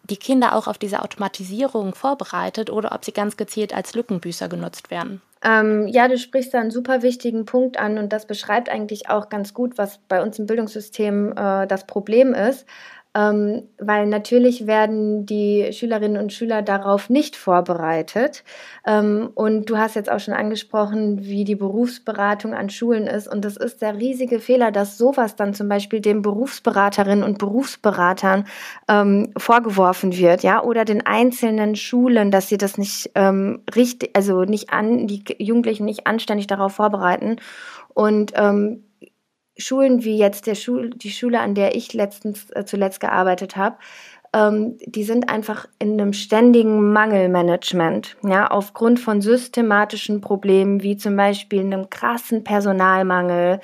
die 0.05 0.17
Kinder 0.17 0.55
auch 0.55 0.67
auf 0.67 0.79
diese 0.79 1.03
Automatisierung 1.03 1.95
vorbereitet 1.95 2.71
oder 2.71 2.93
ob 2.93 3.05
sie 3.05 3.12
ganz 3.12 3.37
gezielt 3.37 3.75
als 3.75 3.95
Lückenbüßer 3.95 4.49
genutzt 4.49 4.90
werden. 4.90 5.21
Ähm, 5.43 5.88
ja, 5.88 6.09
du 6.09 6.17
sprichst 6.17 6.55
da 6.55 6.61
einen 6.61 6.71
super 6.71 7.03
wichtigen 7.03 7.45
Punkt 7.45 7.79
an 7.79 7.99
und 7.99 8.12
das 8.12 8.27
beschreibt 8.27 8.69
eigentlich 8.69 9.11
auch 9.11 9.29
ganz 9.29 9.53
gut, 9.53 9.77
was 9.77 9.99
bei 10.09 10.23
uns 10.23 10.38
im 10.38 10.47
Bildungssystem 10.47 11.33
äh, 11.37 11.67
das 11.67 11.87
Problem 11.87 12.33
ist. 12.33 12.67
Ähm, 13.16 13.68
weil 13.79 14.07
natürlich 14.07 14.66
werden 14.66 15.24
die 15.24 15.68
Schülerinnen 15.72 16.20
und 16.20 16.33
Schüler 16.33 16.62
darauf 16.62 17.09
nicht 17.09 17.37
vorbereitet. 17.37 18.42
Ähm, 18.85 19.31
und 19.35 19.70
du 19.70 19.79
hast 19.79 19.94
jetzt 19.94 20.11
auch 20.11 20.18
schon 20.18 20.35
angesprochen, 20.35 21.22
wie 21.22 21.44
die 21.44 21.55
Berufsberatung 21.55 22.55
an 22.55 22.70
Schulen 22.70 23.07
ist. 23.07 23.29
Und 23.29 23.44
das 23.44 23.57
ist 23.57 23.83
der 23.83 23.96
riesige 23.98 24.40
Fehler, 24.40 24.72
dass 24.72 24.98
sowas 24.98 25.37
dann 25.37 25.55
zum 25.55 25.68
Beispiel 25.68 26.00
den 26.00 26.22
Berufsberaterinnen 26.22 27.22
und 27.22 27.38
Berufsberatern 27.38 28.46
ähm, 28.88 29.33
vorgeworfen 29.37 30.16
wird, 30.16 30.42
ja, 30.42 30.62
oder 30.62 30.85
den 30.85 31.07
einzelnen 31.07 31.77
Schulen, 31.77 32.33
dass 32.33 32.48
sie 32.48 32.59
das 32.59 32.79
nicht 32.79 33.12
ähm, 33.14 33.62
richtig, 33.77 34.11
also 34.14 34.42
nicht 34.42 34.70
an, 34.72 35.07
die 35.07 35.22
Jugendlichen 35.38 35.85
nicht 35.85 36.09
anständig 36.09 36.48
darauf 36.48 36.72
vorbereiten. 36.74 37.37
Und 37.94 38.33
ähm, 38.35 38.83
Schulen 39.57 40.05
wie 40.05 40.19
jetzt 40.19 40.47
der 40.47 40.55
Schul 40.55 40.90
die 40.90 41.11
Schule, 41.11 41.40
an 41.40 41.55
der 41.55 41.75
ich 41.75 41.93
letztens 41.93 42.51
äh, 42.51 42.64
zuletzt 42.64 43.01
gearbeitet 43.01 43.57
habe, 43.57 43.77
ähm, 44.35 44.79
die 44.85 45.05
sind 45.05 45.31
einfach 45.31 45.67
in 45.79 45.93
einem 45.93 46.12
ständigen 46.12 46.93
Mangelmanagement, 46.93 48.17
ja, 48.25 48.49
aufgrund 48.51 48.99
von 48.99 49.21
systematischen 49.21 50.21
Problemen 50.21 50.83
wie 50.83 50.97
zum 50.97 51.17
Beispiel 51.17 51.61
einem 51.61 51.88
krassen 51.88 52.43
Personalmangel, 52.43 53.61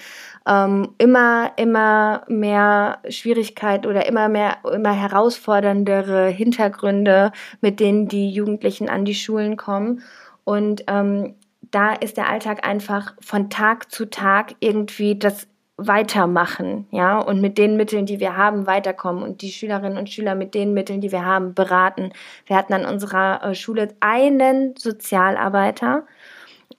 ähm, 0.46 0.94
immer 0.98 1.50
immer 1.57 2.22
mehr 2.29 3.00
Schwierigkeit 3.09 3.87
oder 3.87 4.07
immer 4.07 4.29
mehr 4.29 4.59
immer 4.72 4.92
herausforderndere 4.92 6.29
Hintergründe, 6.29 7.33
mit 7.61 7.81
denen 7.81 8.07
die 8.07 8.31
Jugendlichen 8.31 8.88
an 8.88 9.05
die 9.05 9.14
Schulen 9.14 9.57
kommen. 9.57 10.03
Und 10.44 10.85
ähm, 10.87 11.35
da 11.70 11.92
ist 11.94 12.16
der 12.16 12.29
Alltag 12.29 12.66
einfach 12.66 13.14
von 13.20 13.50
Tag 13.50 13.90
zu 13.90 14.09
Tag 14.09 14.55
irgendwie 14.61 15.18
das 15.18 15.48
weitermachen, 15.86 16.86
ja, 16.90 17.18
und 17.18 17.40
mit 17.40 17.58
den 17.58 17.76
Mitteln, 17.76 18.06
die 18.06 18.20
wir 18.20 18.36
haben, 18.36 18.66
weiterkommen 18.66 19.22
und 19.22 19.42
die 19.42 19.50
Schülerinnen 19.50 19.98
und 19.98 20.10
Schüler 20.10 20.34
mit 20.34 20.54
den 20.54 20.74
Mitteln, 20.74 21.00
die 21.00 21.12
wir 21.12 21.24
haben, 21.24 21.54
beraten. 21.54 22.12
Wir 22.46 22.56
hatten 22.56 22.74
an 22.74 22.84
unserer 22.84 23.42
äh, 23.42 23.54
Schule 23.54 23.88
einen 24.00 24.74
Sozialarbeiter 24.76 26.06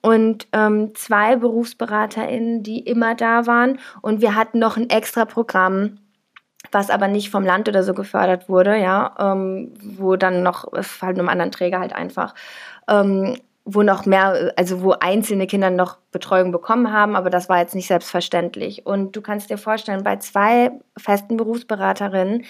und 0.02 0.46
ähm, 0.52 0.94
zwei 0.94 1.36
BerufsberaterInnen, 1.36 2.62
die 2.62 2.80
immer 2.80 3.14
da 3.14 3.46
waren 3.46 3.78
und 4.02 4.20
wir 4.20 4.34
hatten 4.34 4.58
noch 4.58 4.76
ein 4.76 4.90
extra 4.90 5.24
Programm, 5.24 5.98
was 6.70 6.90
aber 6.90 7.08
nicht 7.08 7.30
vom 7.30 7.44
Land 7.44 7.68
oder 7.68 7.82
so 7.82 7.94
gefördert 7.94 8.48
wurde, 8.48 8.76
ja, 8.76 9.14
ähm, 9.18 9.74
wo 9.80 10.16
dann 10.16 10.42
noch, 10.42 10.70
halt 10.72 11.18
einem 11.18 11.28
anderen 11.28 11.50
Träger 11.50 11.80
halt 11.80 11.92
einfach, 11.92 12.34
ähm, 12.88 13.36
wo 13.64 13.82
noch 13.82 14.06
mehr, 14.06 14.52
also 14.56 14.82
wo 14.82 14.92
einzelne 14.92 15.46
Kinder 15.46 15.70
noch 15.70 15.98
Betreuung 16.10 16.50
bekommen 16.50 16.92
haben, 16.92 17.14
aber 17.14 17.30
das 17.30 17.48
war 17.48 17.60
jetzt 17.60 17.74
nicht 17.76 17.86
selbstverständlich. 17.86 18.86
Und 18.86 19.14
du 19.14 19.22
kannst 19.22 19.50
dir 19.50 19.58
vorstellen, 19.58 20.02
bei 20.02 20.16
zwei 20.16 20.72
festen 20.98 21.36
Berufsberaterinnen, 21.36 22.44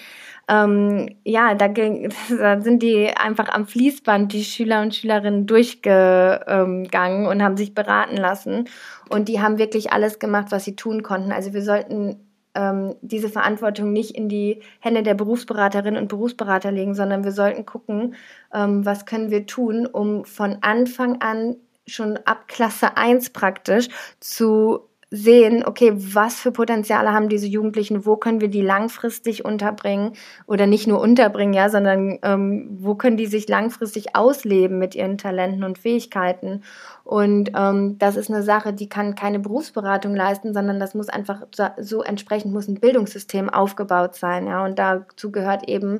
ähm, 0.49 1.15
ja, 1.23 1.53
da, 1.53 1.67
ging, 1.67 2.11
da 2.29 2.59
sind 2.61 2.81
die 2.81 3.15
einfach 3.15 3.49
am 3.49 3.67
Fließband, 3.67 4.33
die 4.33 4.43
Schüler 4.43 4.81
und 4.81 4.95
Schülerinnen 4.95 5.45
durchgegangen 5.45 7.27
und 7.27 7.43
haben 7.43 7.57
sich 7.57 7.75
beraten 7.75 8.17
lassen. 8.17 8.67
Und 9.09 9.29
die 9.29 9.39
haben 9.39 9.59
wirklich 9.59 9.93
alles 9.93 10.17
gemacht, 10.17 10.47
was 10.49 10.65
sie 10.65 10.75
tun 10.75 11.03
konnten. 11.03 11.31
Also 11.31 11.53
wir 11.53 11.61
sollten 11.61 12.22
ähm, 12.55 12.95
diese 13.01 13.29
Verantwortung 13.29 13.93
nicht 13.93 14.15
in 14.15 14.29
die 14.29 14.61
Hände 14.79 15.03
der 15.03 15.13
Berufsberaterinnen 15.13 16.01
und 16.01 16.07
Berufsberater 16.07 16.71
legen, 16.71 16.93
sondern 16.95 17.23
wir 17.23 17.31
sollten 17.31 17.65
gucken, 17.65 18.15
ähm, 18.53 18.85
was 18.85 19.05
können 19.05 19.31
wir 19.31 19.45
tun, 19.45 19.85
um 19.85 20.25
von 20.25 20.57
Anfang 20.61 21.21
an 21.21 21.55
schon 21.85 22.17
ab 22.25 22.47
Klasse 22.47 22.97
1 22.97 23.31
praktisch 23.31 23.89
zu 24.19 24.87
sehen, 25.15 25.63
okay, 25.63 25.93
was 25.95 26.39
für 26.39 26.51
Potenziale 26.51 27.13
haben 27.13 27.29
diese 27.29 27.45
Jugendlichen, 27.45 28.03
wo 28.03 28.17
können 28.17 28.41
wir 28.41 28.47
die 28.47 28.63
langfristig 28.63 29.45
unterbringen 29.45 30.13
oder 30.47 30.65
nicht 30.65 30.87
nur 30.87 30.99
unterbringen, 30.99 31.53
ja, 31.53 31.69
sondern 31.69 32.17
ähm, 32.23 32.67
wo 32.79 32.95
können 32.95 33.15
die 33.15 33.27
sich 33.27 33.47
langfristig 33.47 34.15
ausleben 34.15 34.79
mit 34.79 34.95
ihren 34.95 35.19
Talenten 35.19 35.63
und 35.63 35.77
Fähigkeiten. 35.77 36.63
Und 37.03 37.51
ähm, 37.55 37.97
das 37.99 38.15
ist 38.15 38.29
eine 38.29 38.43
Sache, 38.43 38.71
die 38.73 38.87
kann 38.87 39.15
keine 39.15 39.39
Berufsberatung 39.39 40.15
leisten, 40.15 40.53
sondern 40.53 40.79
das 40.79 40.93
muss 40.93 41.09
einfach 41.09 41.43
so, 41.77 42.01
entsprechend 42.01 42.53
muss 42.53 42.67
ein 42.67 42.79
Bildungssystem 42.79 43.49
aufgebaut 43.49 44.15
sein, 44.15 44.47
ja. 44.47 44.63
Und 44.63 44.79
dazu 44.79 45.31
gehört 45.31 45.67
eben 45.67 45.99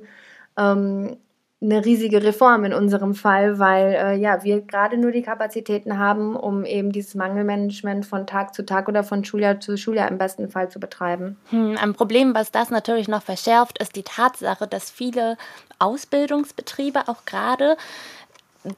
ähm, 0.58 1.18
eine 1.64 1.86
riesige 1.86 2.24
Reform 2.24 2.66
in 2.66 2.74
unserem 2.74 3.16
Fall, 3.16 3.58
weil 3.58 3.94
äh, 3.94 4.16
ja, 4.16 4.44
wir 4.44 4.62
gerade 4.62 4.98
nur 4.98 5.12
die 5.12 5.22
Kapazitäten 5.22 5.98
haben, 5.98 6.36
um 6.36 6.66
eben 6.66 6.92
dieses 6.92 7.16
Mangelmanagement 7.16 8.06
von 8.06 8.28
Tag 8.28 8.54
zu 8.54 8.66
Tag 8.66 8.90
oder 8.90 9.04
von 9.04 9.24
Schuljahr 9.24 9.60
zu 9.60 9.78
Schuljahr 9.78 10.10
im 10.10 10.18
besten 10.18 10.50
Fall 10.50 10.70
zu 10.70 10.80
betreiben. 10.80 11.38
Hm, 11.50 11.78
ein 11.82 11.94
Problem, 11.94 12.36
was 12.36 12.52
das 12.52 12.70
natürlich 12.70 13.08
noch 13.08 13.24
verschärft, 13.24 13.82
ist 13.82 13.96
die 13.96 14.04
Tatsache, 14.04 14.68
dass 14.68 14.92
viele 14.92 15.38
Ausbildungsbetriebe 15.80 17.08
auch 17.08 17.26
gerade 17.26 17.78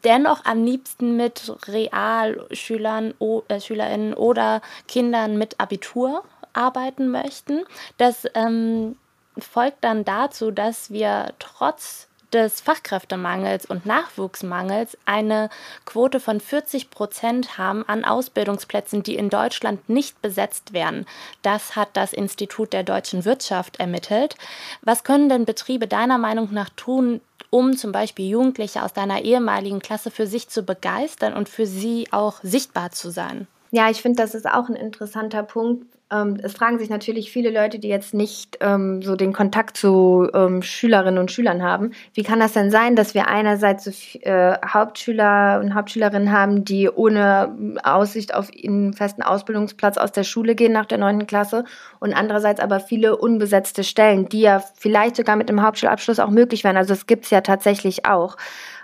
dennoch 0.04 0.45
am 0.45 0.63
liebsten 0.63 1.15
mit 1.15 1.54
Realschülern, 1.67 3.13
äh, 3.48 3.60
SchülerInnen 3.60 4.13
oder 4.13 4.62
Kindern 4.88 5.38
mit 5.38 5.60
Abitur 5.60 6.24
arbeiten 6.54 7.10
möchten. 7.10 7.63
Das 7.98 8.26
ähm, 8.34 8.98
folgt 9.38 9.84
dann 9.84 10.06
dazu, 10.06 10.52
dass 10.52 10.91
wir 10.91 11.34
trotz 11.39 12.08
des 12.33 12.61
Fachkräftemangels 12.61 13.65
und 13.65 13.85
Nachwuchsmangels 13.85 14.97
eine 15.05 15.49
Quote 15.85 16.19
von 16.19 16.39
40 16.39 16.89
Prozent 16.89 17.57
haben 17.57 17.88
an 17.88 18.05
Ausbildungsplätzen, 18.05 19.03
die 19.03 19.15
in 19.15 19.29
Deutschland 19.29 19.89
nicht 19.89 20.21
besetzt 20.21 20.73
werden. 20.73 21.05
Das 21.41 21.75
hat 21.75 21.89
das 21.93 22.13
Institut 22.13 22.73
der 22.73 22.83
deutschen 22.83 23.25
Wirtschaft 23.25 23.79
ermittelt. 23.79 24.35
Was 24.81 25.03
können 25.03 25.29
denn 25.29 25.45
Betriebe 25.45 25.88
deiner 25.88 26.17
Meinung 26.17 26.49
nach 26.51 26.69
tun, 26.75 27.21
um 27.49 27.77
zum 27.77 27.91
Beispiel 27.91 28.29
Jugendliche 28.29 28.83
aus 28.83 28.93
deiner 28.93 29.21
ehemaligen 29.21 29.79
Klasse 29.79 30.11
für 30.11 30.27
sich 30.27 30.49
zu 30.49 30.63
begeistern 30.63 31.33
und 31.33 31.49
für 31.49 31.65
sie 31.65 32.07
auch 32.11 32.39
sichtbar 32.43 32.91
zu 32.91 33.09
sein? 33.09 33.47
Ja, 33.71 33.89
ich 33.89 34.01
finde, 34.01 34.21
das 34.21 34.35
ist 34.35 34.47
auch 34.47 34.69
ein 34.69 34.75
interessanter 34.75 35.43
Punkt, 35.43 35.94
ähm, 36.11 36.37
es 36.43 36.53
fragen 36.53 36.77
sich 36.77 36.89
natürlich 36.89 37.31
viele 37.31 37.49
Leute, 37.49 37.79
die 37.79 37.87
jetzt 37.87 38.13
nicht 38.13 38.59
ähm, 38.61 39.01
so 39.01 39.15
den 39.15 39.33
Kontakt 39.33 39.75
zu 39.75 40.29
ähm, 40.35 40.61
Schülerinnen 40.61 41.19
und 41.19 41.31
Schülern 41.31 41.63
haben, 41.63 41.91
wie 42.13 42.21
kann 42.21 42.39
das 42.39 42.53
denn 42.53 42.69
sein, 42.69 42.95
dass 42.95 43.15
wir 43.15 43.27
einerseits 43.27 43.85
so 43.85 44.19
äh, 44.19 44.55
Hauptschüler 44.63 45.59
und 45.63 45.73
Hauptschülerinnen 45.73 46.31
haben, 46.31 46.63
die 46.63 46.89
ohne 46.89 47.55
Aussicht 47.83 48.35
auf 48.35 48.49
einen 48.51 48.93
festen 48.93 49.23
Ausbildungsplatz 49.23 49.97
aus 49.97 50.11
der 50.11 50.23
Schule 50.23 50.53
gehen 50.53 50.73
nach 50.73 50.85
der 50.85 50.99
neunten 50.99 51.25
Klasse 51.25 51.63
und 51.99 52.13
andererseits 52.13 52.59
aber 52.59 52.79
viele 52.79 53.17
unbesetzte 53.17 53.83
Stellen, 53.83 54.29
die 54.29 54.41
ja 54.41 54.63
vielleicht 54.75 55.15
sogar 55.15 55.35
mit 55.35 55.49
einem 55.49 55.63
Hauptschulabschluss 55.63 56.19
auch 56.19 56.29
möglich 56.29 56.63
wären. 56.63 56.77
Also 56.77 56.93
es 56.93 57.07
gibt 57.07 57.25
es 57.25 57.31
ja 57.31 57.41
tatsächlich 57.41 58.05
auch. 58.05 58.37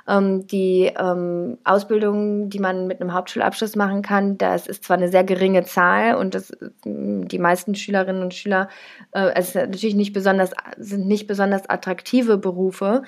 Ähm, 0.07 0.47
die 0.47 0.91
ähm, 0.97 1.57
Ausbildung, 1.63 2.49
die 2.49 2.59
man 2.59 2.87
mit 2.87 3.01
einem 3.01 3.13
Hauptschulabschluss 3.13 3.75
machen 3.75 4.01
kann, 4.01 4.37
das 4.37 4.67
ist 4.67 4.83
zwar 4.83 4.97
eine 4.97 5.09
sehr 5.09 5.23
geringe 5.23 5.63
Zahl 5.63 6.15
und 6.15 6.35
das, 6.35 6.51
die 6.85 7.39
meisten 7.39 7.75
Schülerinnen 7.75 8.21
und 8.21 8.33
Schüler, 8.33 8.69
äh, 9.11 9.31
es 9.35 9.55
natürlich 9.55 9.95
nicht 9.95 10.13
besonders, 10.13 10.51
sind 10.77 11.07
nicht 11.07 11.27
besonders 11.27 11.69
attraktive 11.69 12.37
Berufe. 12.37 13.03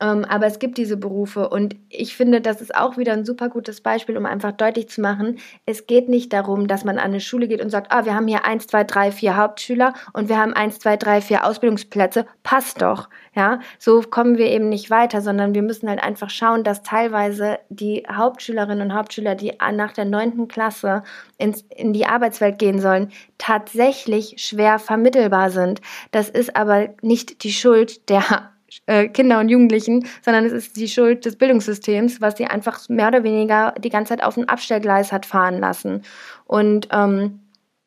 Ähm, 0.00 0.24
aber 0.24 0.46
es 0.46 0.58
gibt 0.58 0.78
diese 0.78 0.96
Berufe 0.96 1.48
und 1.48 1.74
ich 1.88 2.16
finde, 2.16 2.40
das 2.40 2.60
ist 2.60 2.74
auch 2.74 2.96
wieder 2.96 3.12
ein 3.12 3.24
super 3.24 3.48
gutes 3.48 3.80
Beispiel, 3.80 4.16
um 4.16 4.26
einfach 4.26 4.52
deutlich 4.52 4.88
zu 4.88 5.00
machen, 5.00 5.38
es 5.66 5.86
geht 5.86 6.08
nicht 6.08 6.32
darum, 6.32 6.68
dass 6.68 6.84
man 6.84 6.98
an 6.98 7.06
eine 7.06 7.20
Schule 7.20 7.48
geht 7.48 7.60
und 7.60 7.70
sagt, 7.70 7.90
ah, 7.90 8.04
wir 8.04 8.14
haben 8.14 8.28
hier 8.28 8.44
eins, 8.44 8.68
zwei, 8.68 8.84
drei, 8.84 9.10
vier 9.10 9.36
Hauptschüler 9.36 9.94
und 10.12 10.28
wir 10.28 10.38
haben 10.38 10.52
eins, 10.52 10.78
zwei, 10.78 10.96
drei, 10.96 11.20
vier 11.20 11.44
Ausbildungsplätze, 11.44 12.26
passt 12.42 12.80
doch. 12.82 13.08
Ja, 13.34 13.60
so 13.78 14.00
kommen 14.02 14.38
wir 14.38 14.46
eben 14.46 14.68
nicht 14.68 14.90
weiter, 14.90 15.20
sondern 15.20 15.54
wir 15.54 15.62
müssen 15.62 15.88
halt 15.88 16.02
einfach 16.02 16.30
schauen, 16.30 16.64
dass 16.64 16.82
teilweise 16.82 17.58
die 17.68 18.04
Hauptschülerinnen 18.10 18.90
und 18.90 18.94
Hauptschüler, 18.94 19.34
die 19.34 19.52
nach 19.72 19.92
der 19.92 20.04
neunten 20.04 20.48
Klasse 20.48 21.02
ins, 21.38 21.62
in 21.74 21.92
die 21.92 22.06
Arbeitswelt 22.06 22.58
gehen 22.58 22.80
sollen, 22.80 23.10
tatsächlich 23.36 24.36
schwer 24.38 24.78
vermittelbar 24.78 25.50
sind. 25.50 25.80
Das 26.10 26.28
ist 26.28 26.56
aber 26.56 26.88
nicht 27.02 27.44
die 27.44 27.52
Schuld 27.52 28.08
der 28.08 28.50
äh, 28.86 29.08
Kinder 29.08 29.40
und 29.40 29.48
Jugendlichen, 29.48 30.06
sondern 30.22 30.44
es 30.44 30.52
ist 30.52 30.76
die 30.76 30.88
Schuld 30.88 31.24
des 31.24 31.36
Bildungssystems, 31.36 32.20
was 32.20 32.36
sie 32.36 32.46
einfach 32.46 32.88
mehr 32.88 33.08
oder 33.08 33.22
weniger 33.22 33.74
die 33.78 33.90
ganze 33.90 34.10
Zeit 34.10 34.24
auf 34.24 34.36
ein 34.36 34.48
Abstellgleis 34.48 35.12
hat 35.12 35.26
fahren 35.26 35.58
lassen. 35.58 36.02
Und 36.46 36.88
ähm, 36.92 37.40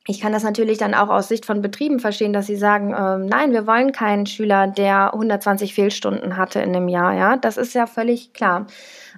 ich 0.08 0.20
kann 0.20 0.34
das 0.34 0.44
natürlich 0.44 0.80
dann 0.80 0.96
auch 0.96 1.10
aus 1.10 1.28
Sicht 1.28 1.46
von 1.46 1.62
Betrieben 1.62 2.00
verstehen, 2.00 2.34
dass 2.34 2.48
sie 2.48 2.56
sagen, 2.56 2.96
ähm, 2.98 3.28
nein, 3.28 3.52
wir 3.52 3.68
wollen 3.68 3.92
keinen 3.92 4.26
Schüler, 4.26 4.66
der 4.68 5.14
120 5.14 5.76
Fehlstunden 5.76 6.38
hatte 6.38 6.60
in 6.60 6.76
einem 6.76 6.88
Jahr. 6.88 7.14
Ja, 7.14 7.38
das 7.38 7.58
ist 7.58 7.76
ja 7.76 7.86
völlig 7.86 8.34
klar. 8.34 8.66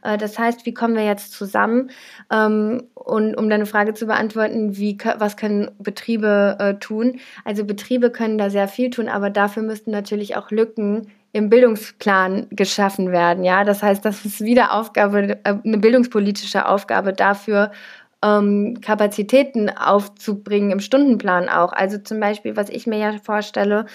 Äh, 0.03 0.17
das 0.17 0.37
heißt, 0.37 0.65
wie 0.65 0.73
kommen 0.73 0.95
wir 0.95 1.05
jetzt 1.05 1.31
zusammen? 1.31 1.89
Ähm, 2.29 2.83
und 2.95 3.35
um 3.35 3.49
deine 3.49 3.65
Frage 3.65 3.93
zu 3.93 4.07
beantworten, 4.07 4.75
wie, 4.75 4.97
was 5.17 5.37
können 5.37 5.71
Betriebe 5.79 6.57
äh, 6.59 6.73
tun? 6.75 7.21
Also 7.45 7.63
Betriebe 7.63 8.11
können 8.11 8.37
da 8.37 8.49
sehr 8.49 8.67
viel 8.67 8.89
tun, 8.89 9.07
aber 9.07 9.29
dafür 9.29 9.63
müssten 9.63 9.91
natürlich 9.91 10.35
auch 10.35 10.51
Lücken 10.51 11.07
im 11.33 11.49
Bildungsplan 11.49 12.47
geschaffen 12.51 13.11
werden. 13.11 13.43
Ja, 13.43 13.63
das 13.63 13.83
heißt, 13.83 14.05
das 14.05 14.23
ist 14.23 14.41
wieder 14.41 14.73
Aufgabe, 14.73 15.39
äh, 15.43 15.55
eine 15.63 15.77
bildungspolitische 15.79 16.67
Aufgabe 16.67 17.11
dafür, 17.11 17.71
ähm, 18.23 18.79
Kapazitäten 18.81 19.69
aufzubringen 19.69 20.71
im 20.71 20.79
Stundenplan 20.79 21.49
auch. 21.49 21.73
Also 21.73 21.97
zum 21.97 22.19
Beispiel, 22.19 22.55
was 22.55 22.69
ich 22.69 22.87
mir 22.87 22.99
ja 22.99 23.13
vorstelle, 23.21 23.87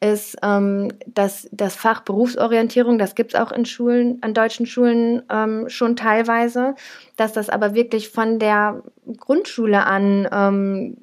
ist, 0.00 0.36
ähm, 0.42 0.92
dass 1.06 1.48
das 1.52 1.74
Fach 1.74 2.02
Berufsorientierung, 2.02 2.98
das 2.98 3.14
gibt 3.14 3.32
es 3.34 3.40
auch 3.40 3.50
in 3.50 3.64
Schulen, 3.64 4.18
an 4.20 4.34
deutschen 4.34 4.66
Schulen 4.66 5.22
ähm, 5.30 5.68
schon 5.68 5.96
teilweise, 5.96 6.74
dass 7.16 7.32
das 7.32 7.48
aber 7.48 7.74
wirklich 7.74 8.10
von 8.10 8.38
der 8.38 8.82
Grundschule 9.16 9.86
an 9.86 10.28
ähm, 10.30 10.96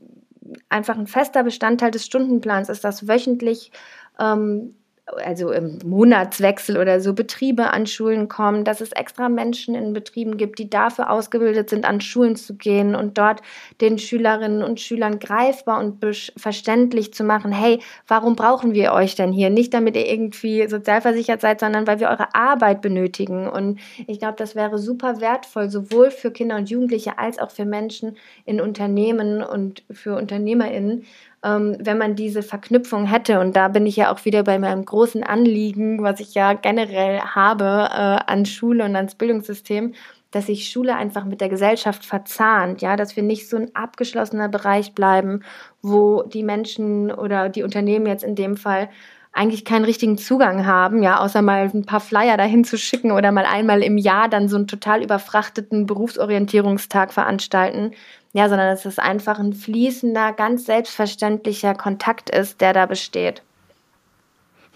einfach 0.69 0.97
ein 0.97 1.07
fester 1.07 1.43
Bestandteil 1.43 1.89
des 1.89 2.05
Stundenplans 2.05 2.69
ist, 2.69 2.83
dass 2.83 3.07
wöchentlich 3.07 3.71
ähm, 4.19 4.75
also 5.23 5.51
im 5.51 5.79
Monatswechsel 5.85 6.77
oder 6.77 6.99
so 7.01 7.13
Betriebe 7.13 7.71
an 7.71 7.85
Schulen 7.85 8.27
kommen, 8.27 8.63
dass 8.63 8.81
es 8.81 8.91
extra 8.91 9.29
Menschen 9.29 9.75
in 9.75 9.93
Betrieben 9.93 10.37
gibt, 10.37 10.59
die 10.59 10.69
dafür 10.69 11.09
ausgebildet 11.09 11.69
sind, 11.69 11.85
an 11.85 12.01
Schulen 12.01 12.35
zu 12.35 12.55
gehen 12.55 12.95
und 12.95 13.17
dort 13.17 13.41
den 13.81 13.99
Schülerinnen 13.99 14.63
und 14.63 14.79
Schülern 14.79 15.19
greifbar 15.19 15.79
und 15.79 16.03
verständlich 16.37 17.13
zu 17.13 17.23
machen, 17.23 17.51
hey, 17.51 17.79
warum 18.07 18.35
brauchen 18.35 18.73
wir 18.73 18.93
euch 18.93 19.15
denn 19.15 19.31
hier? 19.31 19.49
Nicht 19.49 19.73
damit 19.73 19.95
ihr 19.95 20.07
irgendwie 20.07 20.67
sozialversichert 20.67 21.41
seid, 21.41 21.59
sondern 21.59 21.87
weil 21.87 21.99
wir 21.99 22.09
eure 22.09 22.33
Arbeit 22.33 22.81
benötigen. 22.81 23.47
Und 23.47 23.79
ich 24.07 24.19
glaube, 24.19 24.35
das 24.37 24.55
wäre 24.55 24.77
super 24.77 25.21
wertvoll, 25.21 25.69
sowohl 25.69 26.11
für 26.11 26.31
Kinder 26.31 26.55
und 26.55 26.69
Jugendliche 26.69 27.17
als 27.17 27.39
auch 27.39 27.51
für 27.51 27.65
Menschen 27.65 28.17
in 28.45 28.61
Unternehmen 28.61 29.43
und 29.43 29.83
für 29.91 30.15
UnternehmerInnen, 30.15 31.05
ähm, 31.43 31.77
wenn 31.79 31.97
man 31.97 32.15
diese 32.15 32.43
Verknüpfung 32.43 33.05
hätte. 33.05 33.39
Und 33.39 33.55
da 33.55 33.67
bin 33.67 33.85
ich 33.85 33.95
ja 33.95 34.13
auch 34.13 34.25
wieder 34.25 34.43
bei 34.43 34.59
meinem 34.59 34.85
großen 34.85 35.23
Anliegen, 35.23 36.03
was 36.03 36.19
ich 36.19 36.33
ja 36.33 36.53
generell 36.53 37.19
habe 37.19 37.89
äh, 37.91 38.31
an 38.31 38.45
Schule 38.45 38.85
und 38.85 38.95
ans 38.95 39.15
Bildungssystem, 39.15 39.93
dass 40.31 40.45
sich 40.45 40.69
Schule 40.69 40.95
einfach 40.95 41.25
mit 41.25 41.41
der 41.41 41.49
Gesellschaft 41.49 42.05
verzahnt, 42.05 42.81
ja, 42.81 42.95
dass 42.95 43.15
wir 43.15 43.23
nicht 43.23 43.49
so 43.49 43.57
ein 43.57 43.75
abgeschlossener 43.75 44.49
Bereich 44.49 44.93
bleiben, 44.93 45.41
wo 45.81 46.23
die 46.23 46.43
Menschen 46.43 47.11
oder 47.11 47.49
die 47.49 47.63
Unternehmen 47.63 48.05
jetzt 48.05 48.23
in 48.23 48.35
dem 48.35 48.55
Fall 48.55 48.89
eigentlich 49.33 49.63
keinen 49.63 49.85
richtigen 49.85 50.17
Zugang 50.17 50.65
haben, 50.65 51.03
ja, 51.03 51.19
außer 51.19 51.41
mal 51.41 51.69
ein 51.73 51.85
paar 51.85 52.01
Flyer 52.01 52.35
dahin 52.37 52.65
zu 52.65 52.77
schicken 52.77 53.11
oder 53.11 53.31
mal 53.31 53.45
einmal 53.45 53.81
im 53.81 53.97
Jahr 53.97 54.27
dann 54.27 54.49
so 54.49 54.57
einen 54.57 54.67
total 54.67 55.03
überfrachteten 55.03 55.85
Berufsorientierungstag 55.85 57.13
veranstalten, 57.13 57.91
ja, 58.33 58.49
sondern 58.49 58.67
dass 58.67 58.85
es 58.85 58.99
einfach 58.99 59.39
ein 59.39 59.53
fließender, 59.53 60.33
ganz 60.33 60.65
selbstverständlicher 60.65 61.75
Kontakt 61.75 62.29
ist, 62.29 62.59
der 62.59 62.73
da 62.73 62.85
besteht. 62.85 63.41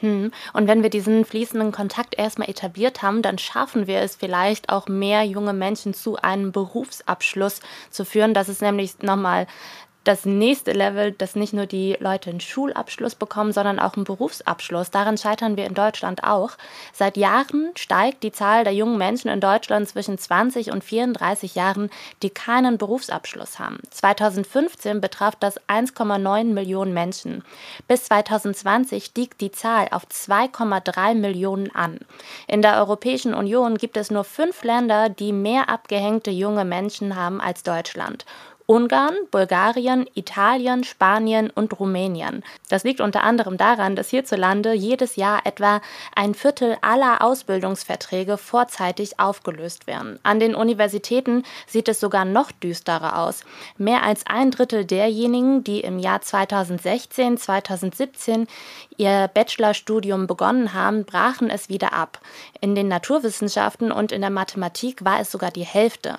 Hm. 0.02 0.32
Und 0.52 0.68
wenn 0.68 0.84
wir 0.84 0.90
diesen 0.90 1.24
fließenden 1.24 1.72
Kontakt 1.72 2.18
erstmal 2.18 2.50
etabliert 2.50 3.02
haben, 3.02 3.22
dann 3.22 3.38
schaffen 3.38 3.88
wir 3.88 4.02
es 4.02 4.16
vielleicht 4.16 4.70
auch 4.70 4.88
mehr 4.88 5.24
junge 5.24 5.54
Menschen 5.54 5.94
zu 5.94 6.18
einem 6.18 6.52
Berufsabschluss 6.52 7.62
zu 7.90 8.04
führen. 8.04 8.34
Das 8.34 8.50
ist 8.50 8.62
nämlich 8.62 9.02
nochmal 9.02 9.48
das 10.06 10.24
nächste 10.26 10.72
Level, 10.72 11.12
dass 11.12 11.36
nicht 11.36 11.54
nur 11.54 11.66
die 11.66 11.98
Leute 12.00 12.30
einen 12.30 12.40
Schulabschluss 12.40 13.16
bekommen, 13.16 13.52
sondern 13.52 13.80
auch 13.80 13.96
einen 13.96 14.06
Berufsabschluss. 14.06 14.92
Daran 14.92 15.18
scheitern 15.18 15.58
wir 15.58 15.66
in 15.66 15.74
Deutschland 15.74 16.24
auch. 16.24 16.52
Seit 16.94 17.18
Jahren 17.18 17.72
steigt 17.76 18.24
die 18.24 18.32
Zahl 18.32 18.64
der 18.64 18.74
jungen 18.74 18.98
Menschen 18.98 19.30
in 19.30 19.42
Deutschland 19.42 19.90
zwischen 19.90 20.18
20 20.18 20.72
und 20.72 20.84
34 20.84 21.56
Jahren, 21.56 21.90
die 22.22 22.30
keinen 22.30 22.78
Berufsabschluss 22.78 23.60
haben. 23.60 23.80
2015 23.90 25.02
betraf 25.02 25.36
das 25.36 25.60
1,9 25.68 26.46
Millionen 26.46 26.94
Menschen. 26.94 27.44
Bis 27.88 28.06
2020 28.06 29.06
stieg 29.06 29.38
die 29.40 29.52
Zahl 29.52 29.88
auf 29.92 30.06
2,3 30.06 31.16
Millionen 31.16 31.76
an. 31.76 32.00
In 32.48 32.62
der 32.62 32.78
Europäischen 32.78 33.34
Union 33.34 33.78
gibt 33.78 33.98
es 33.98 34.12
nur 34.12 34.24
fünf 34.24 34.64
Länder, 34.64 35.10
die 35.10 35.34
mehr 35.34 35.70
abgehängte 35.70 36.30
junge 36.30 36.64
Menschen 36.64 37.16
haben 37.16 37.42
als 37.42 37.64
Deutschland. 37.64 38.26
Ungarn, 38.68 39.14
Bulgarien, 39.30 40.10
Italien, 40.16 40.84
Spanien 40.84 41.52
und 41.52 41.80
Rumänien. 41.80 42.44
Das 42.68 42.84
liegt 42.84 43.00
unter 43.00 43.22
anderem 43.22 43.58
daran, 43.58 43.96
dass 43.96 44.10
hierzulande 44.10 44.74
jedes 44.74 45.18
Jahr 45.18 45.46
etwa 45.46 45.82
ein 46.16 46.34
Viertel 46.34 46.76
aller 46.82 47.22
Ausbildungsverträge 47.22 48.38
vorzeitig 48.40 49.20
aufgelöst 49.20 49.86
werden. 49.86 50.20
An 50.24 50.40
den 50.40 50.56
Universitäten 50.56 51.44
sieht 51.68 51.88
es 51.88 52.00
sogar 52.00 52.26
noch 52.26 52.52
düsterer 52.52 53.20
aus. 53.20 53.42
Mehr 53.78 54.02
als 54.02 54.26
ein 54.26 54.50
Drittel 54.50 54.84
derjenigen, 54.84 55.64
die 55.64 55.82
im 55.82 56.00
Jahr 56.00 56.22
2016, 56.22 57.38
2017 57.38 58.48
ihr 58.98 59.30
Bachelorstudium 59.32 60.26
begonnen 60.26 60.74
haben, 60.74 61.06
brachen 61.06 61.52
es 61.52 61.70
wieder 61.70 61.94
ab. 61.94 62.20
In 62.62 62.74
den 62.74 62.88
Naturwissenschaften 62.88 63.92
und 63.92 64.12
in 64.12 64.22
der 64.22 64.32
Mathematik 64.32 65.06
war 65.06 65.20
es 65.20 65.32
sogar 65.32 65.52
die 65.52 65.66
Hälfte. 65.66 66.18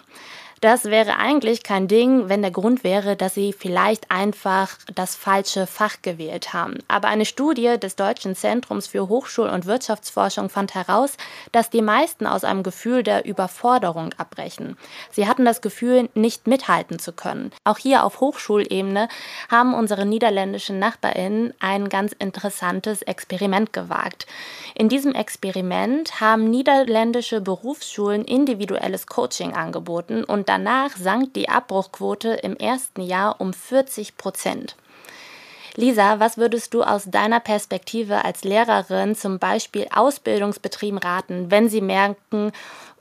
Das 0.62 0.84
wäre 0.84 1.16
eigentlich 1.18 1.62
kein 1.62 1.86
Ding, 1.86 2.30
wenn 2.30 2.40
der 2.40 2.50
Grund 2.50 2.82
wäre, 2.82 3.14
dass 3.14 3.34
sie 3.34 3.52
vielleicht 3.52 4.10
einfach 4.10 4.78
das 4.94 5.14
falsche 5.14 5.66
Fach 5.66 5.96
gewählt 6.00 6.54
haben. 6.54 6.78
Aber 6.88 7.08
eine 7.08 7.26
Studie 7.26 7.78
des 7.78 7.94
Deutschen 7.94 8.34
Zentrums 8.34 8.86
für 8.86 9.08
Hochschul- 9.08 9.50
und 9.50 9.66
Wirtschaftsforschung 9.66 10.48
fand 10.48 10.74
heraus, 10.74 11.18
dass 11.52 11.68
die 11.68 11.82
meisten 11.82 12.26
aus 12.26 12.42
einem 12.42 12.62
Gefühl 12.62 13.02
der 13.02 13.26
Überforderung 13.26 14.14
abbrechen. 14.16 14.78
Sie 15.10 15.28
hatten 15.28 15.44
das 15.44 15.60
Gefühl, 15.60 16.08
nicht 16.14 16.46
mithalten 16.46 16.98
zu 16.98 17.12
können. 17.12 17.52
Auch 17.64 17.76
hier 17.76 18.02
auf 18.02 18.20
Hochschulebene 18.20 19.08
haben 19.50 19.74
unsere 19.74 20.06
niederländischen 20.06 20.78
Nachbarinnen 20.78 21.52
ein 21.60 21.90
ganz 21.90 22.12
interessantes 22.18 23.02
Experiment 23.02 23.74
gewagt. 23.74 24.26
In 24.74 24.88
diesem 24.88 25.14
Experiment 25.14 26.20
haben 26.20 26.48
niederländische 26.48 27.42
Berufsschulen 27.42 28.24
individuelles 28.24 29.06
Coaching 29.06 29.52
angeboten 29.52 30.24
und 30.24 30.46
danach 30.56 30.96
sank 30.96 31.34
die 31.34 31.50
Abbruchquote 31.50 32.30
im 32.30 32.56
ersten 32.56 33.02
Jahr 33.02 33.40
um 33.42 33.52
40 33.52 34.16
Prozent. 34.16 34.74
Lisa, 35.74 36.18
was 36.18 36.38
würdest 36.38 36.72
du 36.72 36.82
aus 36.82 37.04
deiner 37.04 37.40
Perspektive 37.40 38.24
als 38.24 38.42
Lehrerin 38.42 39.14
zum 39.14 39.38
Beispiel 39.38 39.86
Ausbildungsbetrieben 39.94 40.98
raten, 40.98 41.50
wenn 41.50 41.68
sie 41.68 41.82
merken, 41.82 42.52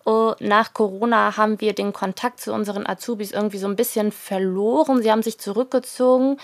oh, 0.03 0.33
nach 0.39 0.73
Corona 0.73 1.37
haben 1.37 1.61
wir 1.61 1.71
den 1.71 1.93
Kontakt 1.93 2.41
zu 2.41 2.51
unseren 2.51 2.85
Azubis 2.85 3.31
irgendwie 3.31 3.59
so 3.59 3.67
ein 3.67 3.77
bisschen 3.77 4.11
verloren, 4.11 5.01
sie 5.01 5.09
haben 5.09 5.23
sich 5.23 5.39
zurückgezogen. 5.39 6.37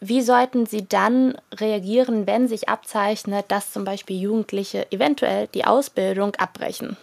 Wie 0.00 0.22
sollten 0.22 0.64
sie 0.64 0.88
dann 0.88 1.36
reagieren, 1.52 2.26
wenn 2.26 2.48
sich 2.48 2.70
abzeichnet, 2.70 3.44
dass 3.48 3.72
zum 3.72 3.84
Beispiel 3.84 4.18
Jugendliche 4.18 4.90
eventuell 4.90 5.48
die 5.48 5.66
Ausbildung 5.66 6.34
abbrechen? 6.36 6.96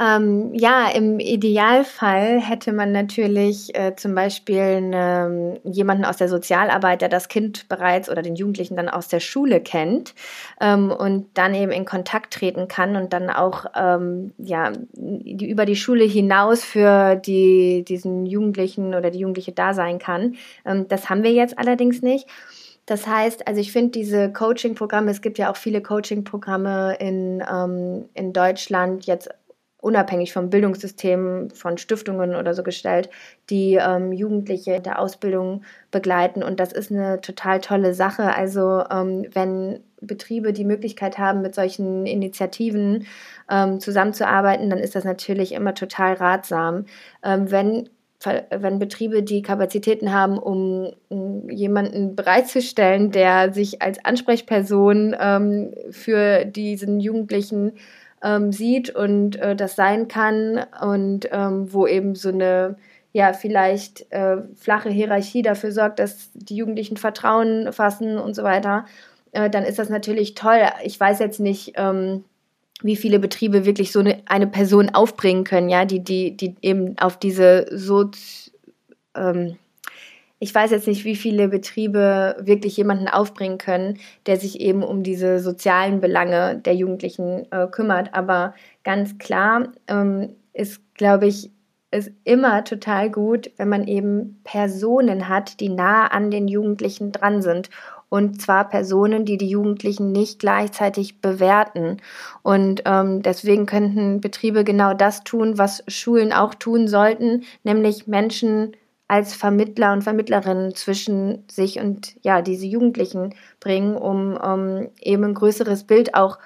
Ähm, 0.00 0.54
ja, 0.54 0.88
im 0.88 1.20
Idealfall 1.20 2.40
hätte 2.40 2.72
man 2.72 2.92
natürlich 2.92 3.74
äh, 3.74 3.94
zum 3.94 4.14
Beispiel 4.14 4.58
eine, 4.58 5.60
jemanden 5.64 6.06
aus 6.06 6.16
der 6.16 6.28
Sozialarbeit, 6.28 7.02
der 7.02 7.10
das 7.10 7.28
Kind 7.28 7.68
bereits 7.68 8.08
oder 8.08 8.22
den 8.22 8.34
Jugendlichen 8.34 8.76
dann 8.76 8.88
aus 8.88 9.08
der 9.08 9.20
Schule 9.20 9.60
kennt 9.60 10.14
ähm, 10.60 10.90
und 10.90 11.26
dann 11.34 11.54
eben 11.54 11.72
in 11.72 11.84
Kontakt 11.84 12.32
treten 12.32 12.68
kann 12.68 12.96
und 12.96 13.12
dann 13.12 13.28
auch 13.28 13.66
ähm, 13.76 14.32
ja, 14.38 14.72
die, 14.92 15.50
über 15.50 15.66
die 15.66 15.76
Schule 15.76 16.04
hinaus 16.04 16.64
für 16.64 17.16
die, 17.16 17.84
diesen 17.86 18.24
Jugendlichen 18.24 18.94
oder 18.94 19.10
die 19.10 19.18
Jugendliche 19.18 19.52
da 19.52 19.74
sein 19.74 19.98
kann. 19.98 20.36
Ähm, 20.64 20.88
das 20.88 21.10
haben 21.10 21.22
wir 21.22 21.32
jetzt 21.32 21.58
allerdings 21.58 22.00
nicht. 22.00 22.26
Das 22.86 23.06
heißt, 23.06 23.46
also 23.46 23.60
ich 23.60 23.70
finde 23.70 23.92
diese 23.92 24.32
Coaching-Programme, 24.32 25.10
es 25.10 25.22
gibt 25.22 25.38
ja 25.38 25.50
auch 25.50 25.56
viele 25.56 25.82
Coaching-Programme 25.82 26.96
in, 26.98 27.42
ähm, 27.48 28.08
in 28.14 28.32
Deutschland, 28.32 29.06
jetzt 29.06 29.28
unabhängig 29.82 30.32
vom 30.32 30.48
Bildungssystem, 30.48 31.50
von 31.50 31.76
Stiftungen 31.76 32.34
oder 32.34 32.54
so 32.54 32.62
gestellt, 32.62 33.10
die 33.50 33.74
ähm, 33.74 34.12
Jugendliche 34.12 34.74
in 34.74 34.82
der 34.82 34.98
Ausbildung 34.98 35.64
begleiten. 35.90 36.42
Und 36.42 36.58
das 36.60 36.72
ist 36.72 36.90
eine 36.90 37.20
total 37.20 37.60
tolle 37.60 37.92
Sache. 37.92 38.34
Also 38.34 38.62
wenn 38.90 39.80
Betriebe 40.00 40.52
die 40.52 40.64
Möglichkeit 40.64 41.18
haben, 41.18 41.42
mit 41.42 41.54
solchen 41.54 42.06
Initiativen 42.06 43.06
ähm, 43.50 43.80
zusammenzuarbeiten, 43.80 44.70
dann 44.70 44.78
ist 44.78 44.94
das 44.94 45.04
natürlich 45.04 45.52
immer 45.52 45.74
total 45.74 46.14
ratsam. 46.14 46.86
Ähm, 47.22 47.50
wenn 47.50 47.88
wenn 48.50 48.78
Betriebe 48.78 49.22
die 49.22 49.42
Kapazitäten 49.42 50.12
haben, 50.12 50.38
um, 50.38 50.92
um, 51.08 51.50
jemanden 51.50 52.14
bereitzustellen, 52.14 53.10
der 53.10 53.52
sich 53.52 53.82
als 53.82 54.04
Ansprechperson 54.04 55.16
ähm, 55.18 55.74
für 55.90 56.44
diesen 56.44 57.00
Jugendlichen 57.00 57.72
ähm, 58.22 58.52
sieht 58.52 58.94
und 58.94 59.36
äh, 59.36 59.56
das 59.56 59.76
sein 59.76 60.08
kann 60.08 60.64
und 60.80 61.28
ähm, 61.32 61.72
wo 61.72 61.86
eben 61.86 62.14
so 62.14 62.28
eine 62.28 62.76
ja 63.12 63.32
vielleicht 63.32 64.10
äh, 64.10 64.38
flache 64.56 64.88
Hierarchie 64.88 65.42
dafür 65.42 65.72
sorgt, 65.72 65.98
dass 65.98 66.30
die 66.34 66.56
Jugendlichen 66.56 66.96
Vertrauen 66.96 67.72
fassen 67.72 68.18
und 68.18 68.34
so 68.34 68.42
weiter, 68.42 68.86
äh, 69.32 69.50
dann 69.50 69.64
ist 69.64 69.78
das 69.78 69.90
natürlich 69.90 70.34
toll. 70.34 70.60
Ich 70.82 70.98
weiß 70.98 71.18
jetzt 71.18 71.40
nicht, 71.40 71.74
ähm, 71.76 72.24
wie 72.82 72.96
viele 72.96 73.18
Betriebe 73.18 73.64
wirklich 73.64 73.92
so 73.92 74.00
eine, 74.00 74.22
eine 74.26 74.46
Person 74.46 74.90
aufbringen 74.90 75.44
können, 75.44 75.68
ja, 75.68 75.84
die, 75.84 76.00
die, 76.00 76.36
die 76.36 76.56
eben 76.62 76.98
auf 76.98 77.18
diese 77.18 77.66
so, 77.70 78.10
ähm, 79.14 79.56
ich 80.42 80.52
weiß 80.52 80.72
jetzt 80.72 80.88
nicht, 80.88 81.04
wie 81.04 81.14
viele 81.14 81.46
Betriebe 81.46 82.34
wirklich 82.40 82.76
jemanden 82.76 83.06
aufbringen 83.06 83.58
können, 83.58 84.00
der 84.26 84.38
sich 84.38 84.60
eben 84.60 84.82
um 84.82 85.04
diese 85.04 85.38
sozialen 85.38 86.00
Belange 86.00 86.56
der 86.56 86.74
Jugendlichen 86.74 87.46
äh, 87.52 87.68
kümmert. 87.68 88.12
Aber 88.12 88.52
ganz 88.82 89.18
klar 89.18 89.68
ähm, 89.86 90.34
ist, 90.52 90.80
glaube 90.94 91.28
ich, 91.28 91.52
ist 91.92 92.10
immer 92.24 92.64
total 92.64 93.08
gut, 93.08 93.52
wenn 93.56 93.68
man 93.68 93.86
eben 93.86 94.40
Personen 94.42 95.28
hat, 95.28 95.60
die 95.60 95.68
nah 95.68 96.08
an 96.08 96.32
den 96.32 96.48
Jugendlichen 96.48 97.12
dran 97.12 97.40
sind 97.40 97.70
und 98.08 98.42
zwar 98.42 98.68
Personen, 98.68 99.24
die 99.24 99.38
die 99.38 99.48
Jugendlichen 99.48 100.10
nicht 100.10 100.40
gleichzeitig 100.40 101.22
bewerten. 101.22 101.96
Und 102.42 102.82
ähm, 102.84 103.22
deswegen 103.22 103.64
könnten 103.64 104.20
Betriebe 104.20 104.64
genau 104.64 104.92
das 104.92 105.22
tun, 105.22 105.56
was 105.56 105.84
Schulen 105.88 106.32
auch 106.32 106.54
tun 106.54 106.88
sollten, 106.88 107.44
nämlich 107.62 108.08
Menschen 108.08 108.76
als 109.12 109.34
Vermittler 109.34 109.92
und 109.92 110.00
Vermittlerinnen 110.00 110.74
zwischen 110.74 111.44
sich 111.50 111.78
und 111.78 112.16
ja 112.22 112.40
diese 112.40 112.64
Jugendlichen 112.64 113.34
bringen, 113.60 113.94
um, 113.94 114.38
um 114.38 114.88
eben 115.02 115.24
ein 115.24 115.34
größeres 115.34 115.84
Bild 115.84 116.14
auch 116.14 116.38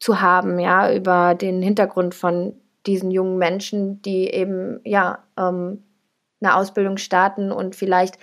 zu 0.00 0.20
haben, 0.20 0.58
ja, 0.58 0.92
über 0.92 1.36
den 1.36 1.62
Hintergrund 1.62 2.16
von 2.16 2.54
diesen 2.86 3.12
jungen 3.12 3.38
Menschen, 3.38 4.02
die 4.02 4.28
eben 4.30 4.80
ja 4.84 5.20
ähm, 5.38 5.84
eine 6.40 6.56
Ausbildung 6.56 6.96
starten 6.96 7.52
und 7.52 7.76
vielleicht 7.76 8.18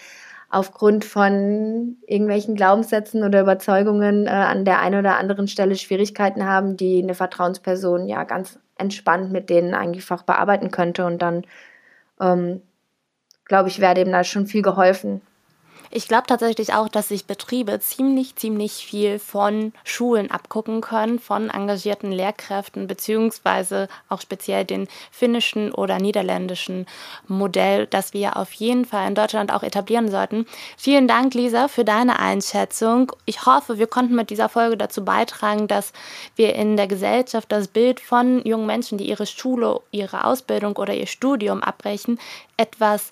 aufgrund 0.49 1.05
von 1.05 1.95
irgendwelchen 2.05 2.55
Glaubenssätzen 2.55 3.23
oder 3.23 3.39
Überzeugungen 3.39 4.27
äh, 4.27 4.29
an 4.29 4.65
der 4.65 4.81
einen 4.81 4.99
oder 4.99 5.17
anderen 5.17 5.47
Stelle 5.47 5.77
Schwierigkeiten 5.77 6.43
haben, 6.45 6.75
die 6.75 7.01
eine 7.01 7.13
Vertrauensperson 7.13 8.09
ja 8.09 8.25
ganz 8.25 8.59
entspannt 8.77 9.31
mit 9.31 9.49
denen 9.49 9.73
einfach 9.73 10.23
bearbeiten 10.23 10.69
könnte. 10.69 11.05
Und 11.05 11.21
dann, 11.21 11.43
ähm, 12.19 12.61
glaube 13.47 13.69
ich, 13.69 13.79
wäre 13.79 13.95
dem 13.95 14.11
da 14.11 14.23
schon 14.23 14.47
viel 14.47 14.61
geholfen. 14.61 15.21
Ich 15.89 16.07
glaube 16.07 16.27
tatsächlich 16.27 16.73
auch, 16.73 16.89
dass 16.89 17.09
sich 17.09 17.25
Betriebe 17.25 17.79
ziemlich, 17.79 18.35
ziemlich 18.35 18.73
viel 18.73 19.19
von 19.19 19.71
Schulen 19.83 20.31
abgucken 20.31 20.81
können, 20.81 21.19
von 21.19 21.49
engagierten 21.49 22.11
Lehrkräften, 22.11 22.87
beziehungsweise 22.87 23.87
auch 24.09 24.21
speziell 24.21 24.65
den 24.65 24.87
finnischen 25.11 25.71
oder 25.71 25.97
niederländischen 25.97 26.85
Modell, 27.27 27.87
das 27.87 28.13
wir 28.13 28.37
auf 28.37 28.51
jeden 28.53 28.85
Fall 28.85 29.07
in 29.07 29.15
Deutschland 29.15 29.53
auch 29.53 29.63
etablieren 29.63 30.11
sollten. 30.11 30.45
Vielen 30.77 31.07
Dank, 31.07 31.33
Lisa, 31.33 31.67
für 31.67 31.85
deine 31.85 32.19
Einschätzung. 32.19 33.13
Ich 33.25 33.45
hoffe, 33.45 33.77
wir 33.77 33.87
konnten 33.87 34.15
mit 34.15 34.29
dieser 34.29 34.49
Folge 34.49 34.77
dazu 34.77 35.05
beitragen, 35.05 35.67
dass 35.67 35.93
wir 36.35 36.55
in 36.55 36.75
der 36.75 36.87
Gesellschaft 36.87 37.51
das 37.51 37.69
Bild 37.69 37.99
von 37.99 38.45
jungen 38.45 38.67
Menschen, 38.67 38.97
die 38.97 39.07
ihre 39.07 39.25
Schule, 39.25 39.79
ihre 39.91 40.25
Ausbildung 40.25 40.75
oder 40.75 40.93
ihr 40.93 41.07
Studium 41.07 41.63
abbrechen, 41.63 42.19
etwas 42.57 43.11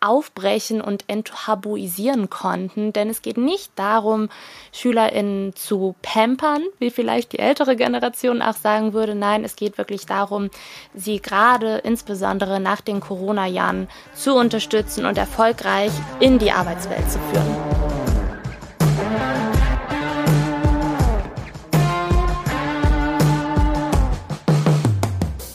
aufbrechen 0.00 0.80
und 0.80 1.04
enttabuisieren 1.08 2.30
konnten. 2.30 2.92
Denn 2.92 3.10
es 3.10 3.22
geht 3.22 3.36
nicht 3.36 3.72
darum, 3.76 4.28
SchülerInnen 4.72 5.54
zu 5.54 5.94
pampern, 6.02 6.62
wie 6.78 6.90
vielleicht 6.90 7.32
die 7.32 7.38
ältere 7.38 7.76
Generation 7.76 8.42
auch 8.42 8.54
sagen 8.54 8.92
würde. 8.92 9.14
Nein, 9.14 9.44
es 9.44 9.56
geht 9.56 9.78
wirklich 9.78 10.06
darum, 10.06 10.50
sie 10.94 11.20
gerade 11.20 11.78
insbesondere 11.78 12.60
nach 12.60 12.80
den 12.80 13.00
Corona-Jahren 13.00 13.88
zu 14.14 14.34
unterstützen 14.34 15.04
und 15.04 15.18
erfolgreich 15.18 15.92
in 16.18 16.38
die 16.38 16.52
Arbeitswelt 16.52 17.10
zu 17.10 17.18
führen. 17.18 17.90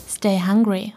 Stay 0.08 0.40
hungry. 0.40 0.92